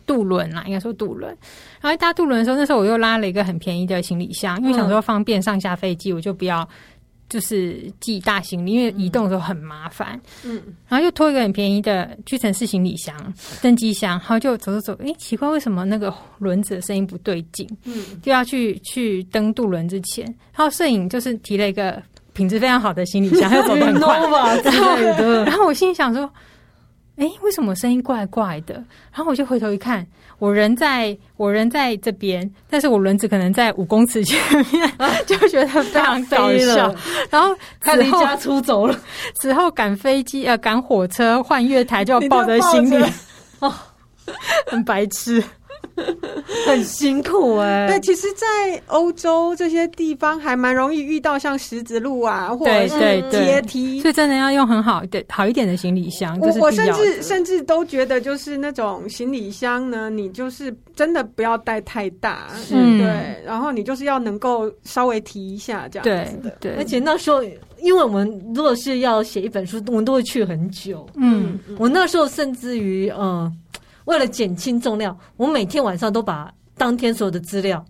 [0.09, 1.37] 渡轮啦，应该说渡轮。
[1.81, 6.69] 然后搭渡轮的时候，那时候我又拉了一个很便宜的行李箱，因为想说方便上下飞机，我就不要
[7.29, 10.19] 就是寄大行李，因为移动的时候很麻烦。
[10.45, 13.15] 嗯，然后又拖一个很便宜的屈臣氏行李箱、
[13.61, 17.69] 登机箱，然后就走走走，哎，奇怪，为什么那个轮子的声音不对劲？
[17.85, 24.19] 嗯，就要去去登渡轮之前，然后摄影就是提了一个品质非常好的行李箱，又走得很快。
[25.45, 26.29] 然后我心里想说。
[27.19, 28.75] 哎，为什么声音怪怪的？
[29.13, 30.07] 然后我就回头一看，
[30.39, 34.41] 我人在我人在这边，但是我轮子可能在五公尺前
[34.73, 34.93] 面，
[35.27, 36.95] 就觉得非常搞笑。
[37.29, 38.97] 然后他离家出走了，
[39.43, 43.05] 此后赶飞机呃赶火车换月台就要抱着行李，
[43.59, 43.75] 哦，
[44.67, 45.43] 很白痴。
[46.67, 48.47] 很辛苦哎、欸，对，其实，在
[48.87, 52.99] 欧洲这些地方还蛮容易遇到像石子路啊，或者是
[53.31, 56.39] 阶梯，所以真的要用很好的、好一点的行李箱。
[56.41, 66.77] 我我甚至甚至都觉得，就是那种行李箱呢，你就是真的不要带太大，嗯，对，然后你就是要能够稍微提一下这样子的，对，对。
[66.77, 67.43] 而且那时候，
[67.83, 73.53] 因为我们如果是要写一本书，我们都会去很久，嗯，我那时候甚至于，嗯。
[74.09, 77.85] 为了减轻重量，我每天晚上都把当天所有的资料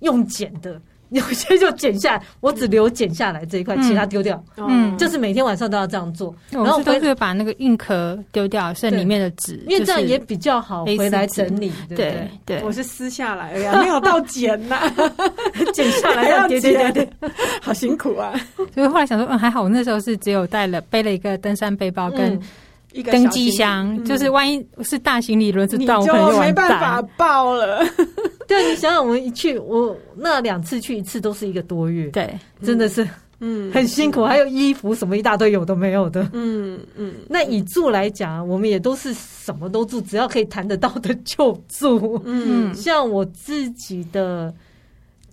[0.00, 4.42] 用剪的，有些就剪下来，我只留剪下来这一块，其他丢掉。
[4.56, 11.70] 嗯，就是每天晚上都要这样做，然后都是把那个硬壳丢掉，剩里面的纸，因为这样也比较好回来整理。
[11.88, 14.80] 对对，我是撕下来呀，没有到剪呐，
[15.72, 17.08] 剪下来要叠叠叠，
[17.62, 18.34] 好辛苦啊。
[18.74, 22.36] 所以后来想说，嗯，还好我那时候是只有带了背了一个登山背包跟
[23.02, 27.84] 登机箱，就是万一是大行李轮子到，我可能就没办法抱了。
[28.46, 33.08] 对，你想想，我们一去，我那两次去一次都是一个多月，对，真的是，
[33.40, 37.14] 嗯，很辛苦，还有衣服什么一大堆，有的没有的，嗯嗯。
[37.28, 42.74] 那以住来讲，我们也都是什么都住，只要可以谈得到的就住，嗯。
[42.74, 44.52] 像我自己的，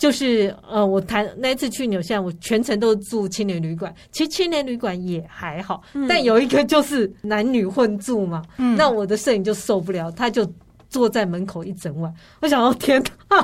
[0.02, 10.44] 就是呃，我谈那一次去纽西兰，我全程都住青年旅馆，其实青年旅馆也还好，但有一个就是男女混住嘛，嗯，那我的摄影就受不了，他就。
[10.92, 13.38] 坐在门口一整晚，我想到天哪，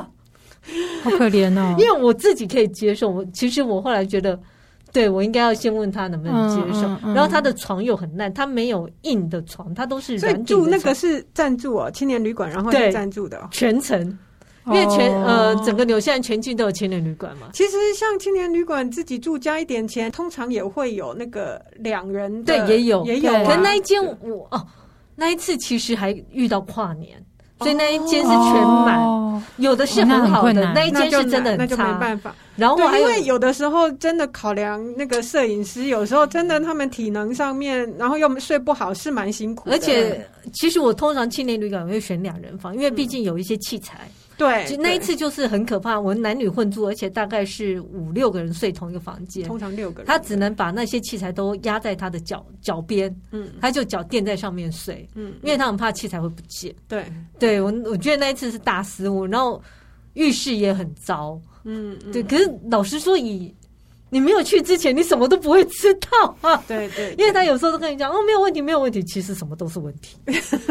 [1.01, 1.73] 好可怜哦！
[1.79, 4.37] 因为我自己可以接受，我其实我后来觉得，
[4.91, 6.81] 对我应该要先问他能不能接受。
[6.85, 10.45] 嗯嗯嗯、然后他的床又很烂，他没有硬的床，他都是软的。
[10.45, 14.19] 所以住那个是暂住哦，青年旅馆，然后是暂住的全程，
[14.67, 17.49] 因为全呃整个纽西兰全境都有青年旅馆嘛。
[17.53, 23.43] 其实像青年旅馆自己住加一点钱，通常也会有那个两人的，对，也有也有、啊。
[23.45, 24.65] 可那一间我哦，
[25.15, 27.23] 那一次其实还遇到跨年。
[27.59, 28.53] 所以那一间是全
[28.85, 32.35] 满，有的是很好的，那一间是真的很差，那就没办法。
[32.55, 39.75] 然后因为有的时候真的考量那个摄影师，有时候真的他们体能上面，然后又睡不好，是蛮辛苦的。
[39.75, 44.07] 而且其实我通常青年旅馆会选两人房，因为毕竟有一些器材。
[44.37, 45.99] 对，那一次就是很可怕。
[45.99, 50.05] 我们男女混住，而且大概是五六个人睡同一个房间，通常六个人。
[50.05, 56.73] 他只能把那些器材都压在他的脚脚边，嗯，他就脚垫在上面睡，嗯，因为他很怕器材会不见。
[56.87, 57.05] 对，
[57.39, 59.59] 对我我觉得那一次是大失误，然后
[60.13, 62.21] 浴室也很糟，嗯，对。
[62.21, 63.51] 可是老实说，以
[64.09, 66.63] 你没有去之前，你什么都不会知道啊。
[66.67, 70.17] 对对，因为他有时候都跟你讲哦，没有问题，没有问题，其实什么都是问题。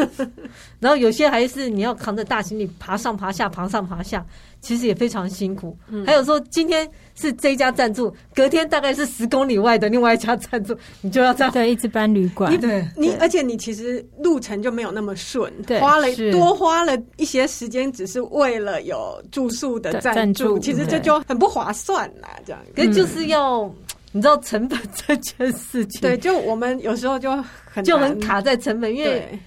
[0.79, 4.25] 然后有些还是你要扛着大行李爬上爬下，爬上爬下。
[4.59, 11.53] 其实也非常辛苦，嗯、还有说今天是这一家赞助，隔天大概是十公里外的另外一家赞助， 你就要这样。
[11.53, 23.75] 对，一直搬旅馆，对你，而且你其实路程就没有那么顺，对，花了多花了一些时间，只是为了有住宿的赞助，其实这就很不划算啦，这样，可是就是要、嗯、
[24.11, 27.31] 你知道成本 这件事情，对，就我们有时候就
[27.63, 29.39] 很就很卡在成本，因为。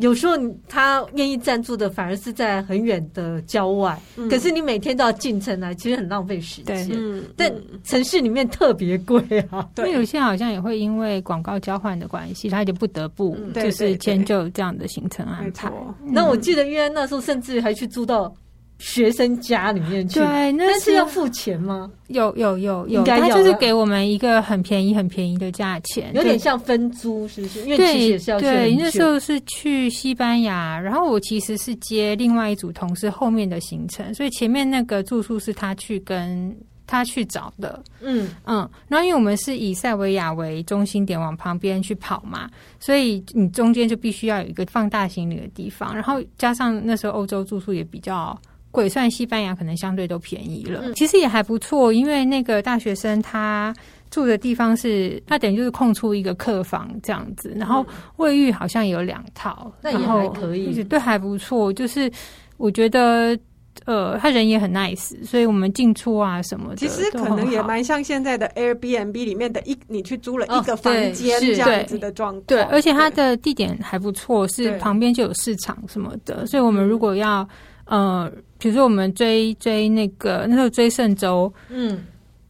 [0.00, 0.34] 有时候
[0.68, 6.88] 他愿意赞助的反而是在很远的郊外，嗯、可是你每天都要进城来，其实很浪费时间。
[6.92, 7.52] 嗯，但
[7.84, 9.68] 城市里面特别贵啊。
[9.74, 15.72] 对，因为有些好像也会因为广告交换的关系，他就不得不就是迁就这样的行程安排。
[16.04, 18.32] 那我记得，约安那时候甚至还去租到。
[18.78, 21.90] 学生家里面去，对，那是要付钱吗？
[22.06, 27.62] 有有有有，他就是给我们一个很便宜很便宜的价钱，有点像分租，是不是？
[27.62, 48.40] 因为其实也是要对，那时候是去西班牙，然后我其实是接另外一组同事后面的行程，所以前面那个住宿是他去跟他去找的，嗯嗯，然后因为我们是以塞维亚为中心点往旁边去跑嘛，所以你中间就必须要有一个放大行李的地方，然后加上那时候欧洲住宿也比较。
[48.78, 53.74] 鬼算西班牙可能相对都便宜了，嗯、其实也还不错，因为那个大学生他
[54.08, 57.84] 住的地方是，他等于就是空出一个客房这样子，然后
[58.18, 61.72] 卫浴好像有两套，那、嗯、也还可以，对，还不错。
[61.72, 62.08] 就是
[62.56, 63.36] 我觉得，
[63.84, 72.42] 呃，他人也很 nice，所以我们进出啊什么的，其实可能也蛮像现在的 Airbnb 里面的一，你去租了一个房间这样子的状况。
[72.46, 77.44] 对，而且它的地点还不错，是旁边就有市场什么的，所以我们如果要。
[77.88, 82.04] 呃，比如说我们追追那个那时候追圣周，嗯，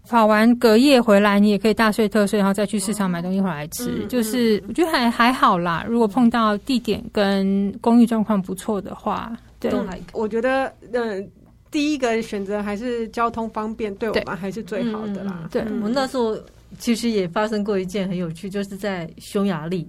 [0.09, 4.03] 跑完隔夜回来，你也可以大睡特睡，然后再去市场买东西回来吃。
[4.03, 5.87] 嗯、就是我觉得还还好啦。
[5.89, 9.73] 如果碰到地点跟公寓状况不错的话，对，
[10.13, 11.29] 我觉得嗯、呃，
[11.71, 15.49] 第一个选择还是交通方便，对我们还是最好的啦。
[15.53, 16.37] 对，我那时候
[16.81, 19.89] 其实也发生过一件很有趣，就是在匈牙利，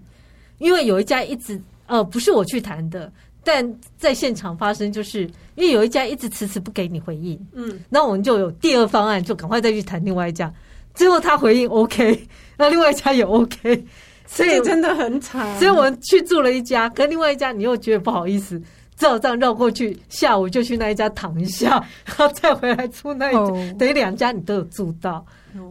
[0.59, 3.11] 因为有一家一直呃不是我去谈的。
[3.43, 5.21] 但在现场发生，就是
[5.55, 10.53] 因为有一家一直迟迟不给你回应，嗯，那我们就有第二方案，就赶快再去谈另外一家。
[10.93, 13.85] 最后他回应 OK，那另外一家也 OK，
[14.27, 15.57] 所以真的很惨。
[15.57, 18.61] 所以我们去住了一家，跟另外一家你又觉得不好意思，
[18.97, 19.97] 只好这样绕过去。
[20.09, 21.69] 下午就去那一家躺一下，
[22.05, 25.25] 然后再回来住那一家，哦、等于两家你都有住到，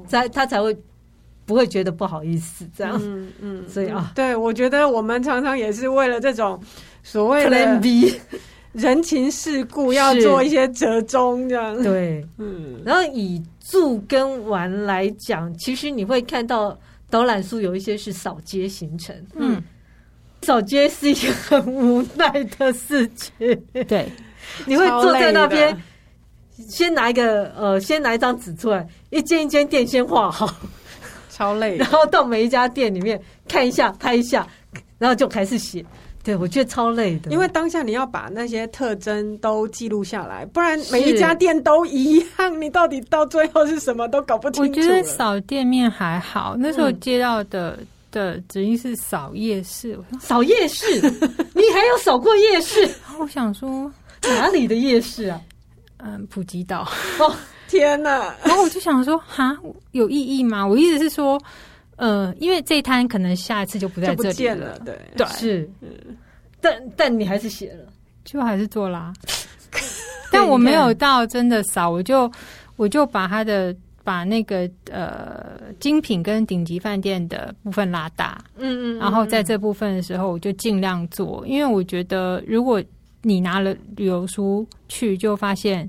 [0.06, 0.74] 才他才会
[1.44, 2.98] 不会觉得不好意思这样。
[3.02, 6.58] 嗯嗯，所以啊，对，我觉得我们常常也是为了这种。
[7.10, 7.80] 所谓的
[8.72, 11.82] 人情世故要做一些折中，这样。
[11.82, 12.80] 对，嗯。
[12.84, 16.78] 然后以住跟玩来讲，其实你会看到
[17.08, 19.60] 导览书有一些是扫街行程，嗯，
[20.42, 23.34] 扫街是一个很无奈的事情，
[23.88, 24.06] 对，
[24.66, 25.74] 你会坐在那边，
[26.68, 30.46] 先拿一个呃，先拿一张纸出来，一间一间店先画好，
[31.30, 34.46] 超累， 然后到每一家店里面看一下，拍一下，
[34.98, 35.82] 然后就开始写。
[36.28, 44.70] 对，我觉得超累的，因为当下你要把那些特征都记录下来，不然每一家店都一样，你到底到最后是什么都搞不清楚。
[44.70, 51.00] 我觉得扫店面还好，那时候接到的、嗯、的指令是扫夜市，扫夜市，
[51.56, 52.86] 你还有扫过夜市？
[53.18, 53.90] 我想说
[54.24, 55.40] 哪里的夜市啊？
[55.96, 56.86] 嗯，普吉岛。
[57.20, 57.34] 哦，
[57.68, 58.34] 天哪！
[58.44, 59.56] 然后我就想说，哈，
[59.92, 60.66] 有意义吗？
[60.66, 61.40] 我意思是说。
[61.98, 64.98] 呃，因为这一摊可能下一次就不在这里了，了对。
[65.16, 65.26] 对。
[65.26, 65.90] 是，嗯，
[66.60, 67.84] 但但你还是写了，
[68.24, 69.12] 就还是做啦，
[70.32, 72.30] 但我没有到真的少，我就
[72.76, 73.74] 我就把他的
[74.04, 82.82] 把那个呃精品跟顶级饭店的部分拉大，嗯，嗯嗯，然后在这部分的时候，我就尽量做，因为我觉得如果
[83.22, 85.88] 你拿了旅游书去，就发现。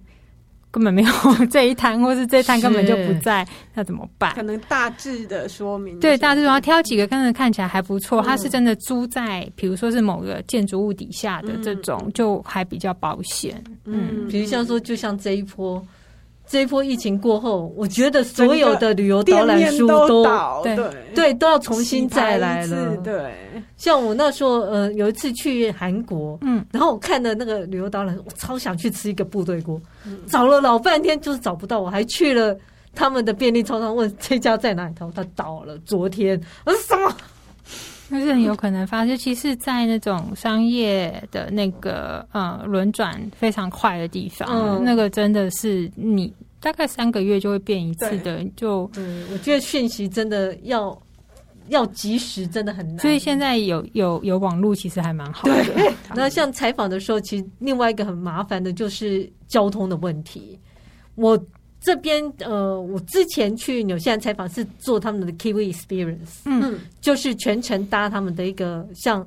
[0.72, 1.12] 根本没有
[1.50, 4.34] 这一摊，或是这一摊根本就不在，那怎么办？
[4.36, 8.22] 可能大致的说明，对，大致说挑几个，看着看起来还不错。
[8.22, 13.64] 它是真的租在，比如说是某个建筑物底下的这种，就还比较保险。
[13.86, 15.86] 嗯，比如像说，就像这一波。
[16.50, 20.24] 这一波疫情过后，我觉得所有的旅游导览书都
[20.64, 20.76] 对
[21.14, 21.34] 对。
[21.36, 22.98] 都要重新再来了。
[22.98, 23.32] 对，
[23.78, 32.58] 像我那时候，呃，有一次去韩国，嗯，然后我看的那个旅游导览，我超想去吃一个部队锅，嗯，找了老半天就是找不到，我还去了
[32.96, 37.16] 他们的便利超商问这家在哪里，他说他倒了，昨天，我说什么？
[38.10, 51.00] 那是很有可能发生，其实，在那种商业的那个呃轮转非常快的地方，嗯，那个真的是你大概三个月就会变一次的，就嗯，我觉得讯息真的要
[51.68, 52.98] 要及时，真的很难。
[52.98, 55.64] 所以现在有有有网络，其实还蛮好的。
[55.66, 60.60] 对，那像采访的时候，其实另外一个很麻烦的就是交通的问题，
[61.16, 61.40] 我。
[61.82, 69.26] 这边呃，我之前去纽西兰采访是做他们的 Kiwi Experience，嗯，就是全程搭他们的一个像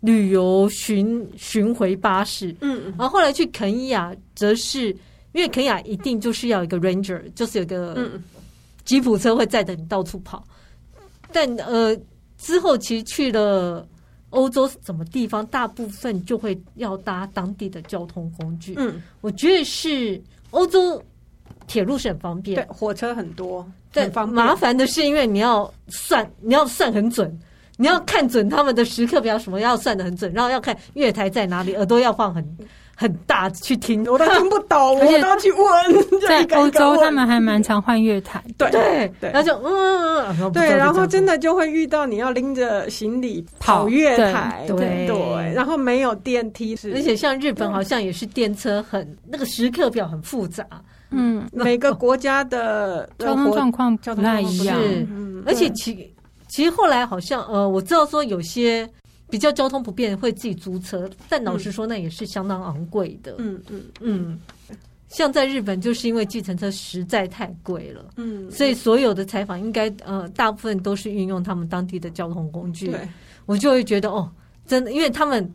[0.00, 4.88] 旅游巡巡回巴士，嗯，然后后来去肯亚则是
[5.32, 8.10] 因为肯亚一定就是要一个 Ranger，就是有个
[8.84, 10.44] 吉普车会载着你到处跑，
[11.32, 11.96] 但呃
[12.36, 13.86] 之后其实去了
[14.30, 21.00] 欧洲什么地方，大部分就会要搭当地的交通工具，嗯，我觉得是欧洲。
[21.72, 27.34] 铁路是很方便，对，火车很多，但麻烦的是，因为你要算，你要算很准，
[27.78, 32.46] 你要看准他们的时刻表什么，要算的很准，然后要看月台在哪里，耳朵要放很
[32.94, 36.20] 很大去听，我都听不懂， 我都要去问。
[36.28, 45.06] 在欧洲，他们还蛮常换月台，对对对，然后就嗯嗯嗯，对，然后真的就会遇到你要拎着行李跑月台，对。
[45.06, 50.66] 对，然后没有电梯，是，而且像日本好像也是电车很那个时刻表很复杂。
[51.12, 54.78] 嗯， 每个国家的 交通状况不太一样，
[55.10, 56.12] 嗯，而且其
[56.48, 58.88] 其实后来好像呃，我知道说有些
[59.30, 63.34] 比较交通不便会自己租车，但老实说那也是相当昂贵的。
[63.38, 64.38] 嗯嗯嗯，
[65.08, 72.88] 像在日本就是因为计程车实在太贵了，嗯，所以所有的采访应该呃大部分都是运用他们当地的交通工具。
[72.88, 73.08] 对，
[73.46, 74.30] 我就会觉得哦，
[74.66, 75.50] 真的，因为他们。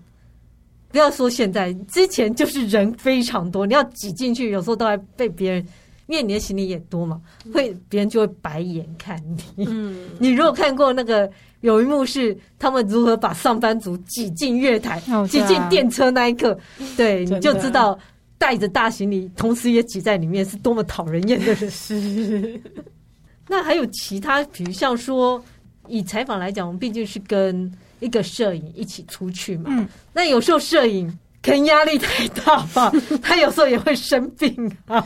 [0.89, 5.65] 不要说现在，之前就是人非常多，你要挤进去，有时候都还被别人，
[6.07, 7.21] 因为你的行李也多嘛，
[7.53, 9.21] 会别人就会白眼看
[9.55, 9.65] 你。
[9.67, 11.29] 嗯， 你如果看过那个
[11.59, 16.57] 有一幕是他们如何把上班族挤进月台、挤进电车那一刻，
[16.95, 17.99] 对，你就知道
[18.37, 22.61] 带着大行李，同时也挤在里面是多么讨人厌的事。
[23.45, 25.43] 那还有其他，比如像说
[25.87, 27.69] 以采访来讲，我们毕竟是跟。
[27.99, 31.07] 一个摄影一起出去嘛，嗯，那有时候摄影
[31.41, 32.91] 可能压力太大吧，
[33.21, 35.05] 他有时候也会生病啊。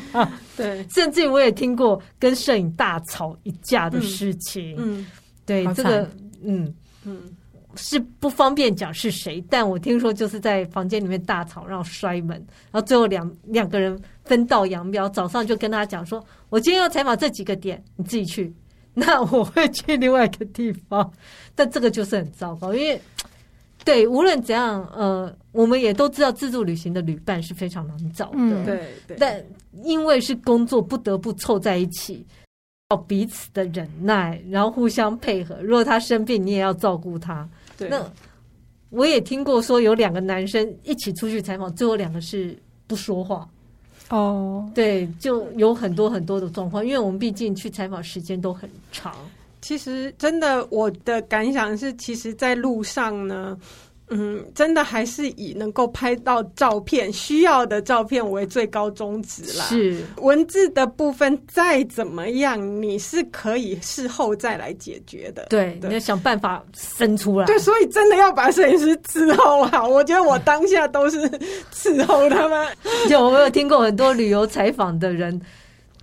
[0.58, 4.76] 对，甚至我也听过跟摄影大吵一架的事情。
[4.78, 5.06] 嗯，
[5.46, 6.10] 对，这个，
[6.44, 6.74] 嗯
[7.06, 7.22] 嗯，
[7.76, 12.30] 是不方便讲是谁，但我听说就是在房间里面大吵，然后摔门，
[12.72, 15.08] 然后最后两两个人分道扬镳。
[15.10, 18.54] 早上就跟他讲说，我今天要采访这几个点，你自己去。
[18.94, 21.12] 那我会去另外一个地方，
[21.56, 23.02] 但这个就是很糟糕，因为
[23.84, 29.18] 对，无论怎样，呃，我们也都知道自助旅行的旅伴是非常难找的，嗯、对对。
[29.18, 29.44] 但
[29.84, 32.24] 因为是工作，不得不凑在一起，
[32.90, 35.56] 要彼此的忍耐，然后互相配合。
[35.64, 37.50] 如果他生病，你也要照顾他。
[37.78, 37.90] 对。
[37.90, 38.06] 那
[38.90, 43.50] 我也听过说有两个男生一起出去采访，最后两个是不说话。
[44.12, 49.16] 哦，对，就有很多很多的状况，因为我们毕竟去采访时间都很长。
[49.62, 53.58] 其实，真的，我的感想是，其实，在路上呢。
[54.12, 59.66] 嗯，真的还是以能够拍到照片、需要的照片为最高宗旨啦。
[59.66, 65.48] 是文字的部分再怎么样，你是可以事后再来解决的。
[65.50, 67.46] 对，对你要想办法生出来。
[67.46, 69.88] 对，所以真的要把摄影师伺候好。
[69.88, 71.20] 我觉得我当下都是
[71.74, 72.68] 伺候他们。
[73.10, 75.42] 就我有听过很多旅游采访的人。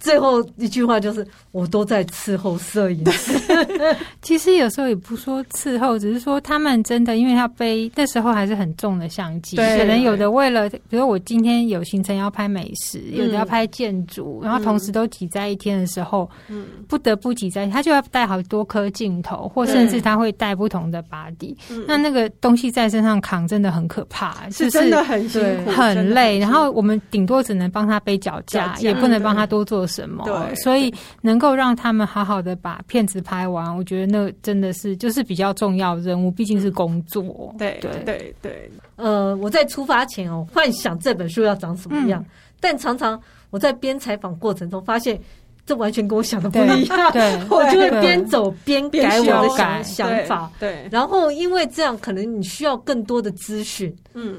[0.00, 3.32] 最后一句话就是，我都在伺候摄影师。
[4.22, 26.38] 其实有时候也不说伺候，只是说他们真的，因为他背那时候还是很重的相机，可能有的为了，比如我今天有行程要拍美食，有的要拍建筑，然后同时都挤在一天的时候，嗯，不得不挤在，他就要带好多颗镜头，或甚至他会带不同的 body，那那个东西在身上扛真的很可怕，是真的很辛苦，很累。
[26.38, 29.87] 然后我们顶多只能帮他背脚架，也不能帮他多做。
[29.88, 30.22] 什么？
[30.24, 37.52] 对，所以能够让他们好好的把片子拍完，我觉得那真的是就是比较重要任务，毕竟是工作。
[37.58, 38.70] 对对对对。
[38.96, 42.30] 呃，我在出发前哦，幻想这本书要长什么样，嗯、
[42.60, 43.20] 但常常
[43.50, 45.20] 我在边采访过程中发现，
[45.64, 47.12] 这完全跟我想的不一样。
[47.12, 50.50] 对， 对我就会边走边改我的想想法。
[50.58, 53.94] 对，对然后因为这样，可能你需要更多的资讯。
[54.14, 54.38] 嗯，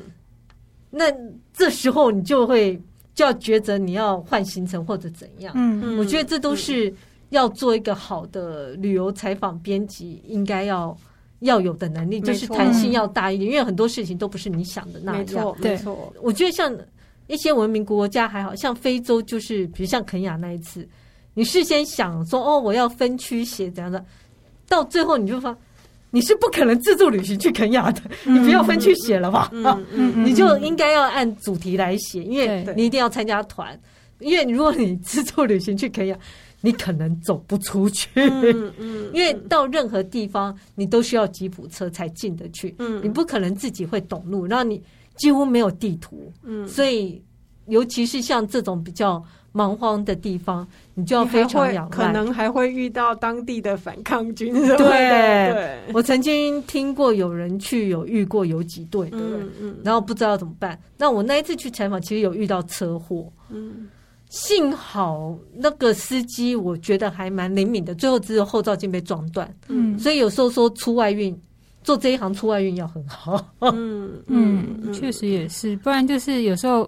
[0.90, 1.06] 那
[1.54, 2.80] 这时候你就会。
[3.20, 6.94] 就要抉择你要换行程或者怎样，嗯，我觉得这都是
[7.32, 10.98] 要做一个好的旅游采访编辑应该要
[11.42, 15.20] 要有的能力，就是弹性要大一点，因为很多事情都不是你想的那样。
[15.20, 16.14] 没错，没错。
[16.22, 16.74] 我觉得像
[17.28, 20.88] 一些文明国家还好像非洲，就是比如像肯雅那一次，
[21.34, 24.02] 你事先想说哦，我要分区写怎样的，
[24.70, 25.54] 到最后你就发。
[26.12, 29.52] 你是不可能自助旅行去肯雅的，你不要分去写了吧？
[30.16, 33.80] 你就应该要按主题来写，因为你一定要参加团。
[34.20, 36.18] 因为如果你自助旅行去肯雅，
[36.62, 38.10] 你可能走不出去。
[39.14, 42.76] 因为到任何地方你都需要吉普车才进得去。
[43.02, 44.82] 你不可能自己会懂路，然后你
[45.16, 46.34] 几乎没有地图。
[46.68, 47.22] 所以
[47.68, 49.24] 尤其是像这种比较。
[49.52, 54.54] 蛮荒的地方，你就要非常仰赖，可能还会遇到当地的反抗军。
[54.54, 60.80] 对，对我曾经听过有人去有遇过游击队的人，嗯嗯，然后不知道怎么办。
[60.98, 63.88] 那我那一次去采访，其实有遇到车祸，嗯，
[64.30, 69.52] 幸好那个司机我觉得还蛮灵敏的，最后只有后照镜被撞断。
[69.68, 71.36] 嗯，所以有时候说出外运，
[71.84, 73.44] 做这一行出外运要很好。
[73.62, 76.88] 嗯嗯，确实也是，不然就是有时候。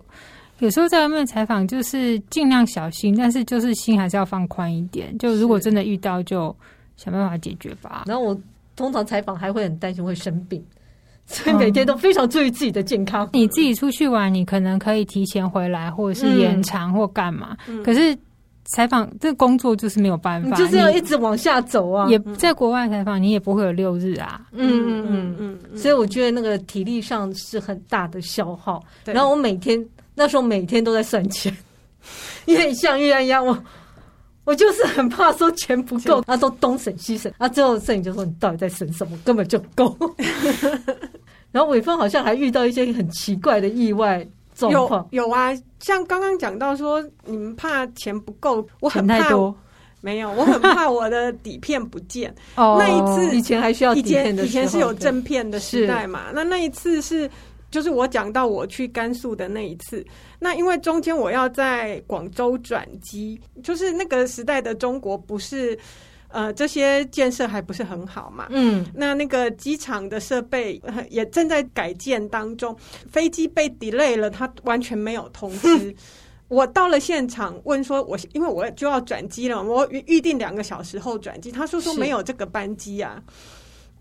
[0.62, 5.18] 有时候在外面采访，就是尽量小心，但是就是心还是要放宽一点。
[5.18, 6.56] 就如果真的遇到，就
[6.98, 8.04] 想办法解决吧。
[8.06, 8.40] 然后我
[8.76, 10.64] 通常采访还会很担心会生病，
[11.26, 13.26] 所以每天都非常注意自己的健康。
[13.26, 17.58] 嗯、你自己出去玩，你可能可以提前回来，或者是延长或干嘛。
[17.68, 18.16] 嗯、可是
[18.66, 22.08] 采访这个工作就是没有办法，你就是要一直往下走啊。
[22.08, 24.40] 也在国外采访，你也不会有六日啊。
[24.52, 25.76] 嗯嗯嗯嗯。
[25.76, 28.84] 所以我觉得那个体力上是很大的消耗。
[29.06, 29.84] 然后我每天。
[30.22, 31.52] 那时候每天都在算钱，
[32.46, 33.58] 因为像玉安一样，我
[34.44, 39.98] 我就是很怕说钱不够，他说东省西省，啊，最后摄影就说你到底在省什么，根本就够。
[41.52, 49.28] 然后伟峰好像还遇到一些很奇怪的意外状况，有有啊，像刚刚讲到说你们怕钱不够，我很怕，
[50.02, 52.32] 没有，我很怕我的底片不见。
[52.56, 57.28] 哦，那一次以前还需要底片的，以前是有正片的时代嘛，那那一次是。
[57.72, 60.06] 就是我讲到我去甘肃的那一次，
[60.38, 65.80] 那因为中间我要在广州转机，就是那个时代的中国不是，
[66.28, 72.76] 呃，这些建设还不是很好嘛，嗯，那那个机场的设备也正在改建当中，
[73.10, 75.96] 飞机被 delay 了，他完全没有通知。
[76.50, 83.24] 我到了现场问说，我因为我就要转机了，我预定两个小时后转机，他说说没有这个班机啊。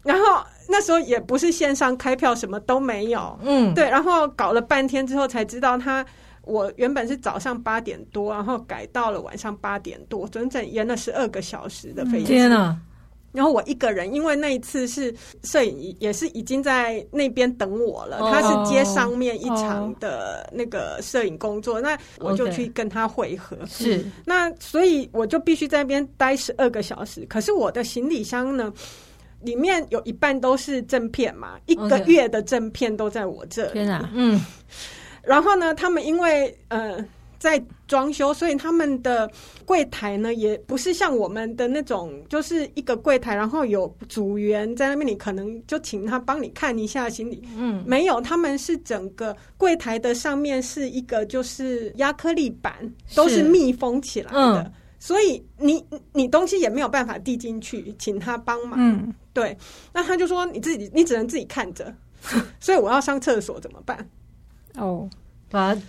[0.03, 3.39] 然后那时候也不是线上开票，什么都没有。
[3.43, 3.89] 嗯，对。
[3.89, 6.05] 然后搞了半天之后才知道，他
[6.43, 12.27] 我原本是早上八点多，然后改到了晚上八点多，整整延了十二个小时的飞机。
[12.27, 12.77] 天哪！
[13.33, 18.19] 然后我一个人，因为那一次是摄影，也是已经在那边等我了。
[18.19, 23.57] 他是接上面一场的那个摄影工作，那我就去跟他会合。
[23.67, 24.05] 是。
[24.25, 27.25] 那所以我就必须在那边待十二个小时。
[27.27, 28.73] 可是我的行李箱呢？
[29.43, 33.73] 里面有一半都是正片嘛，一个月的正片都在我这里。
[33.73, 34.41] 天哪，嗯。
[35.23, 37.05] 然后呢，他们因为呃
[37.39, 39.31] 在装修，所以他们的
[39.65, 47.43] 柜台呢，也不是像我们的那种，就是一个柜台，然后有组员在那边，你可能就请他帮你看一下行李。
[47.57, 52.75] 嗯，没有，他们是整个柜台的上面是一个就是压克力板，
[53.15, 58.79] 都是密封起来的，嗯、所以你你东西也没有办法递进去，请他帮忙。
[58.79, 59.59] 嗯，对，
[59.93, 61.93] 那他就说你自己，你只能自己看着，
[62.61, 64.09] 所以我要上厕所怎么办？
[64.77, 65.11] 哦。
[65.53, 65.81] 把它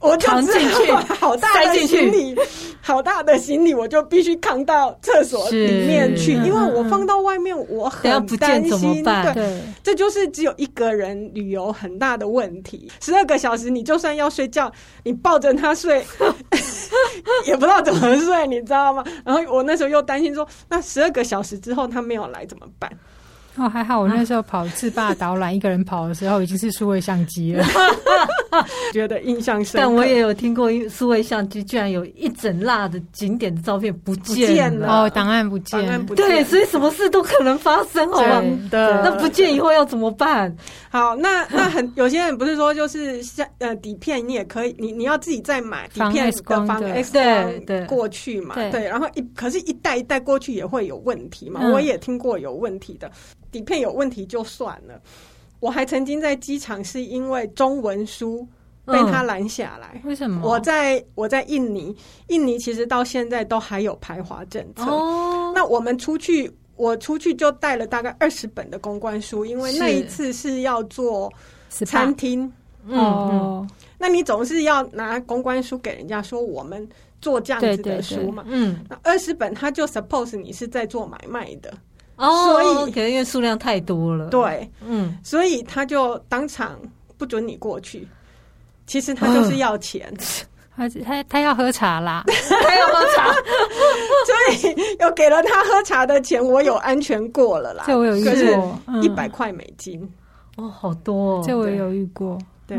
[0.00, 2.34] 我就 扛进去，好大的行李，
[2.80, 9.04] 好大的行李，我就必须扛到厕所里面去，因为我放到外面，我很担心。
[9.04, 12.90] 对，这就是只有一个人旅游很大的问题。
[13.00, 14.72] 十二个小时，你就算要睡觉，
[15.04, 16.04] 你抱着他睡，
[17.46, 19.04] 也不知道怎么睡，你知道吗？
[19.24, 22.90] 然后我那时候又担心说，那十二个小时之后他没有来怎么办？
[23.56, 27.64] 哦，还好我那时候跑自霸导览，一个人跑的时候已经是数位相机了，
[28.92, 29.78] 觉得印象深。
[29.80, 36.26] 但我也有听过，数位相机居然有一整蜡的景点的照片不见了，哦，档案不见，档案不见。
[36.26, 38.42] 对，所以什么事都可能发生，好吗？
[38.70, 40.54] 的，那不见以后要怎么办？
[40.90, 47.22] 好，那那很有些人不是说就是像呃底片，你也可以，你你要自己再买底片的防 X
[47.62, 48.54] 光过去嘛？
[48.70, 51.60] 对，然后一可是，一代一代过去也会有问题嘛？
[51.72, 53.10] 我也听过有问题的。
[53.50, 55.00] 底片有问题就算了，
[55.64, 58.46] 我还曾经在机场是因为中文书
[58.84, 59.98] 被他拦下来。
[60.04, 60.46] 为什么？
[60.46, 61.96] 我在我在印尼，
[62.28, 64.82] 印尼其实到现在都还有排华政策。
[64.84, 71.32] 哦，那我们出去，我出去就带了大概二十本的公关书，因为那一次是要做
[71.70, 72.52] 餐厅。
[72.86, 76.86] 嗯，那你总是要拿公关书给人家说我们
[77.22, 78.44] 做这样子的书嘛？
[78.46, 81.72] 嗯，那二十本他就 suppose 你是在做买卖的。
[82.16, 86.78] 哦，所以可能因为数量太多了，对，嗯，所以他就当场
[87.18, 88.06] 不准你过去。
[88.86, 90.12] 其实他就是要钱，
[90.76, 92.22] 他他他要喝茶啦，
[92.62, 93.32] 他要喝茶，
[94.26, 97.84] 所以有给了他喝茶的钱，我有安全过了啦。
[97.86, 100.06] 这我有遇过，一百块美金，
[100.56, 102.76] 哦，好多，哦这我有遇过，对。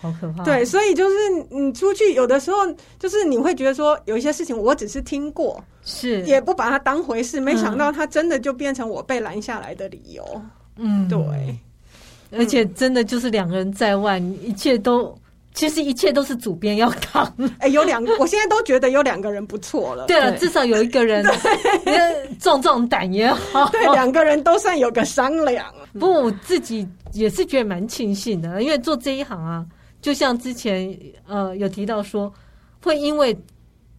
[0.00, 0.44] 好可怕！
[0.44, 1.16] 对，所以就是
[1.50, 2.58] 你出去，有的时候
[2.98, 10.42] 就是你会觉得说，有一些事情我只是听过，是也不把它当回事，没想到它真的就变成我被拦下来的理由。
[10.76, 11.18] 嗯，对，
[12.38, 15.16] 而且真的就是两个人在外，一切都
[15.54, 17.32] 其实一切都是主编要扛。
[17.60, 20.06] 哎，有两个，我现在都觉得有两个人不错了。
[20.06, 21.24] 对了，至少有一个人
[22.40, 25.64] 壮壮胆也好，对，两个人都算有个商量。
[25.92, 29.64] 不过我自己也是觉得蛮庆幸的，因为做这一行啊。
[30.04, 30.94] 就像之前
[31.26, 32.30] 呃有提到说，
[32.82, 33.34] 会因为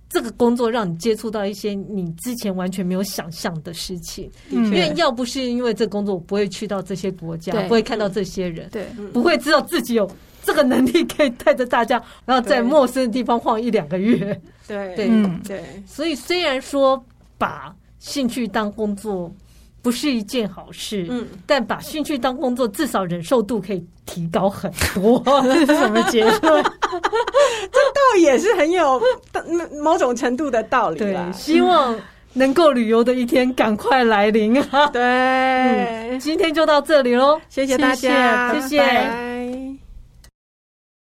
[0.07, 4.29] 这个工作让你接触到一些你之前完全没有想象的事情。
[4.51, 10.07] 嗯，因为要不是因为这工作，我不会去到这些国家，不会看到这些人，对，不会知道自己有
[10.43, 14.39] 这个能力可以带着大家，然后在陌生的地方晃一两个月。
[14.67, 15.09] 对对
[15.43, 17.03] 对，所以虽然说
[17.39, 19.33] 把兴趣当工作。
[19.85, 25.21] 不是一件好事，嗯，但把兴趣当工作，至少忍受度可以提高很多。
[25.45, 26.41] 这是什么结论？
[26.41, 26.49] 这
[27.93, 28.99] 倒也是很有
[29.83, 30.97] 某种程度的道理。
[30.97, 31.95] 对，希望
[32.33, 34.87] 能够旅游的一天赶快来临啊！
[34.87, 39.34] 对，今天就到这里喽，谢谢大家，谢谢。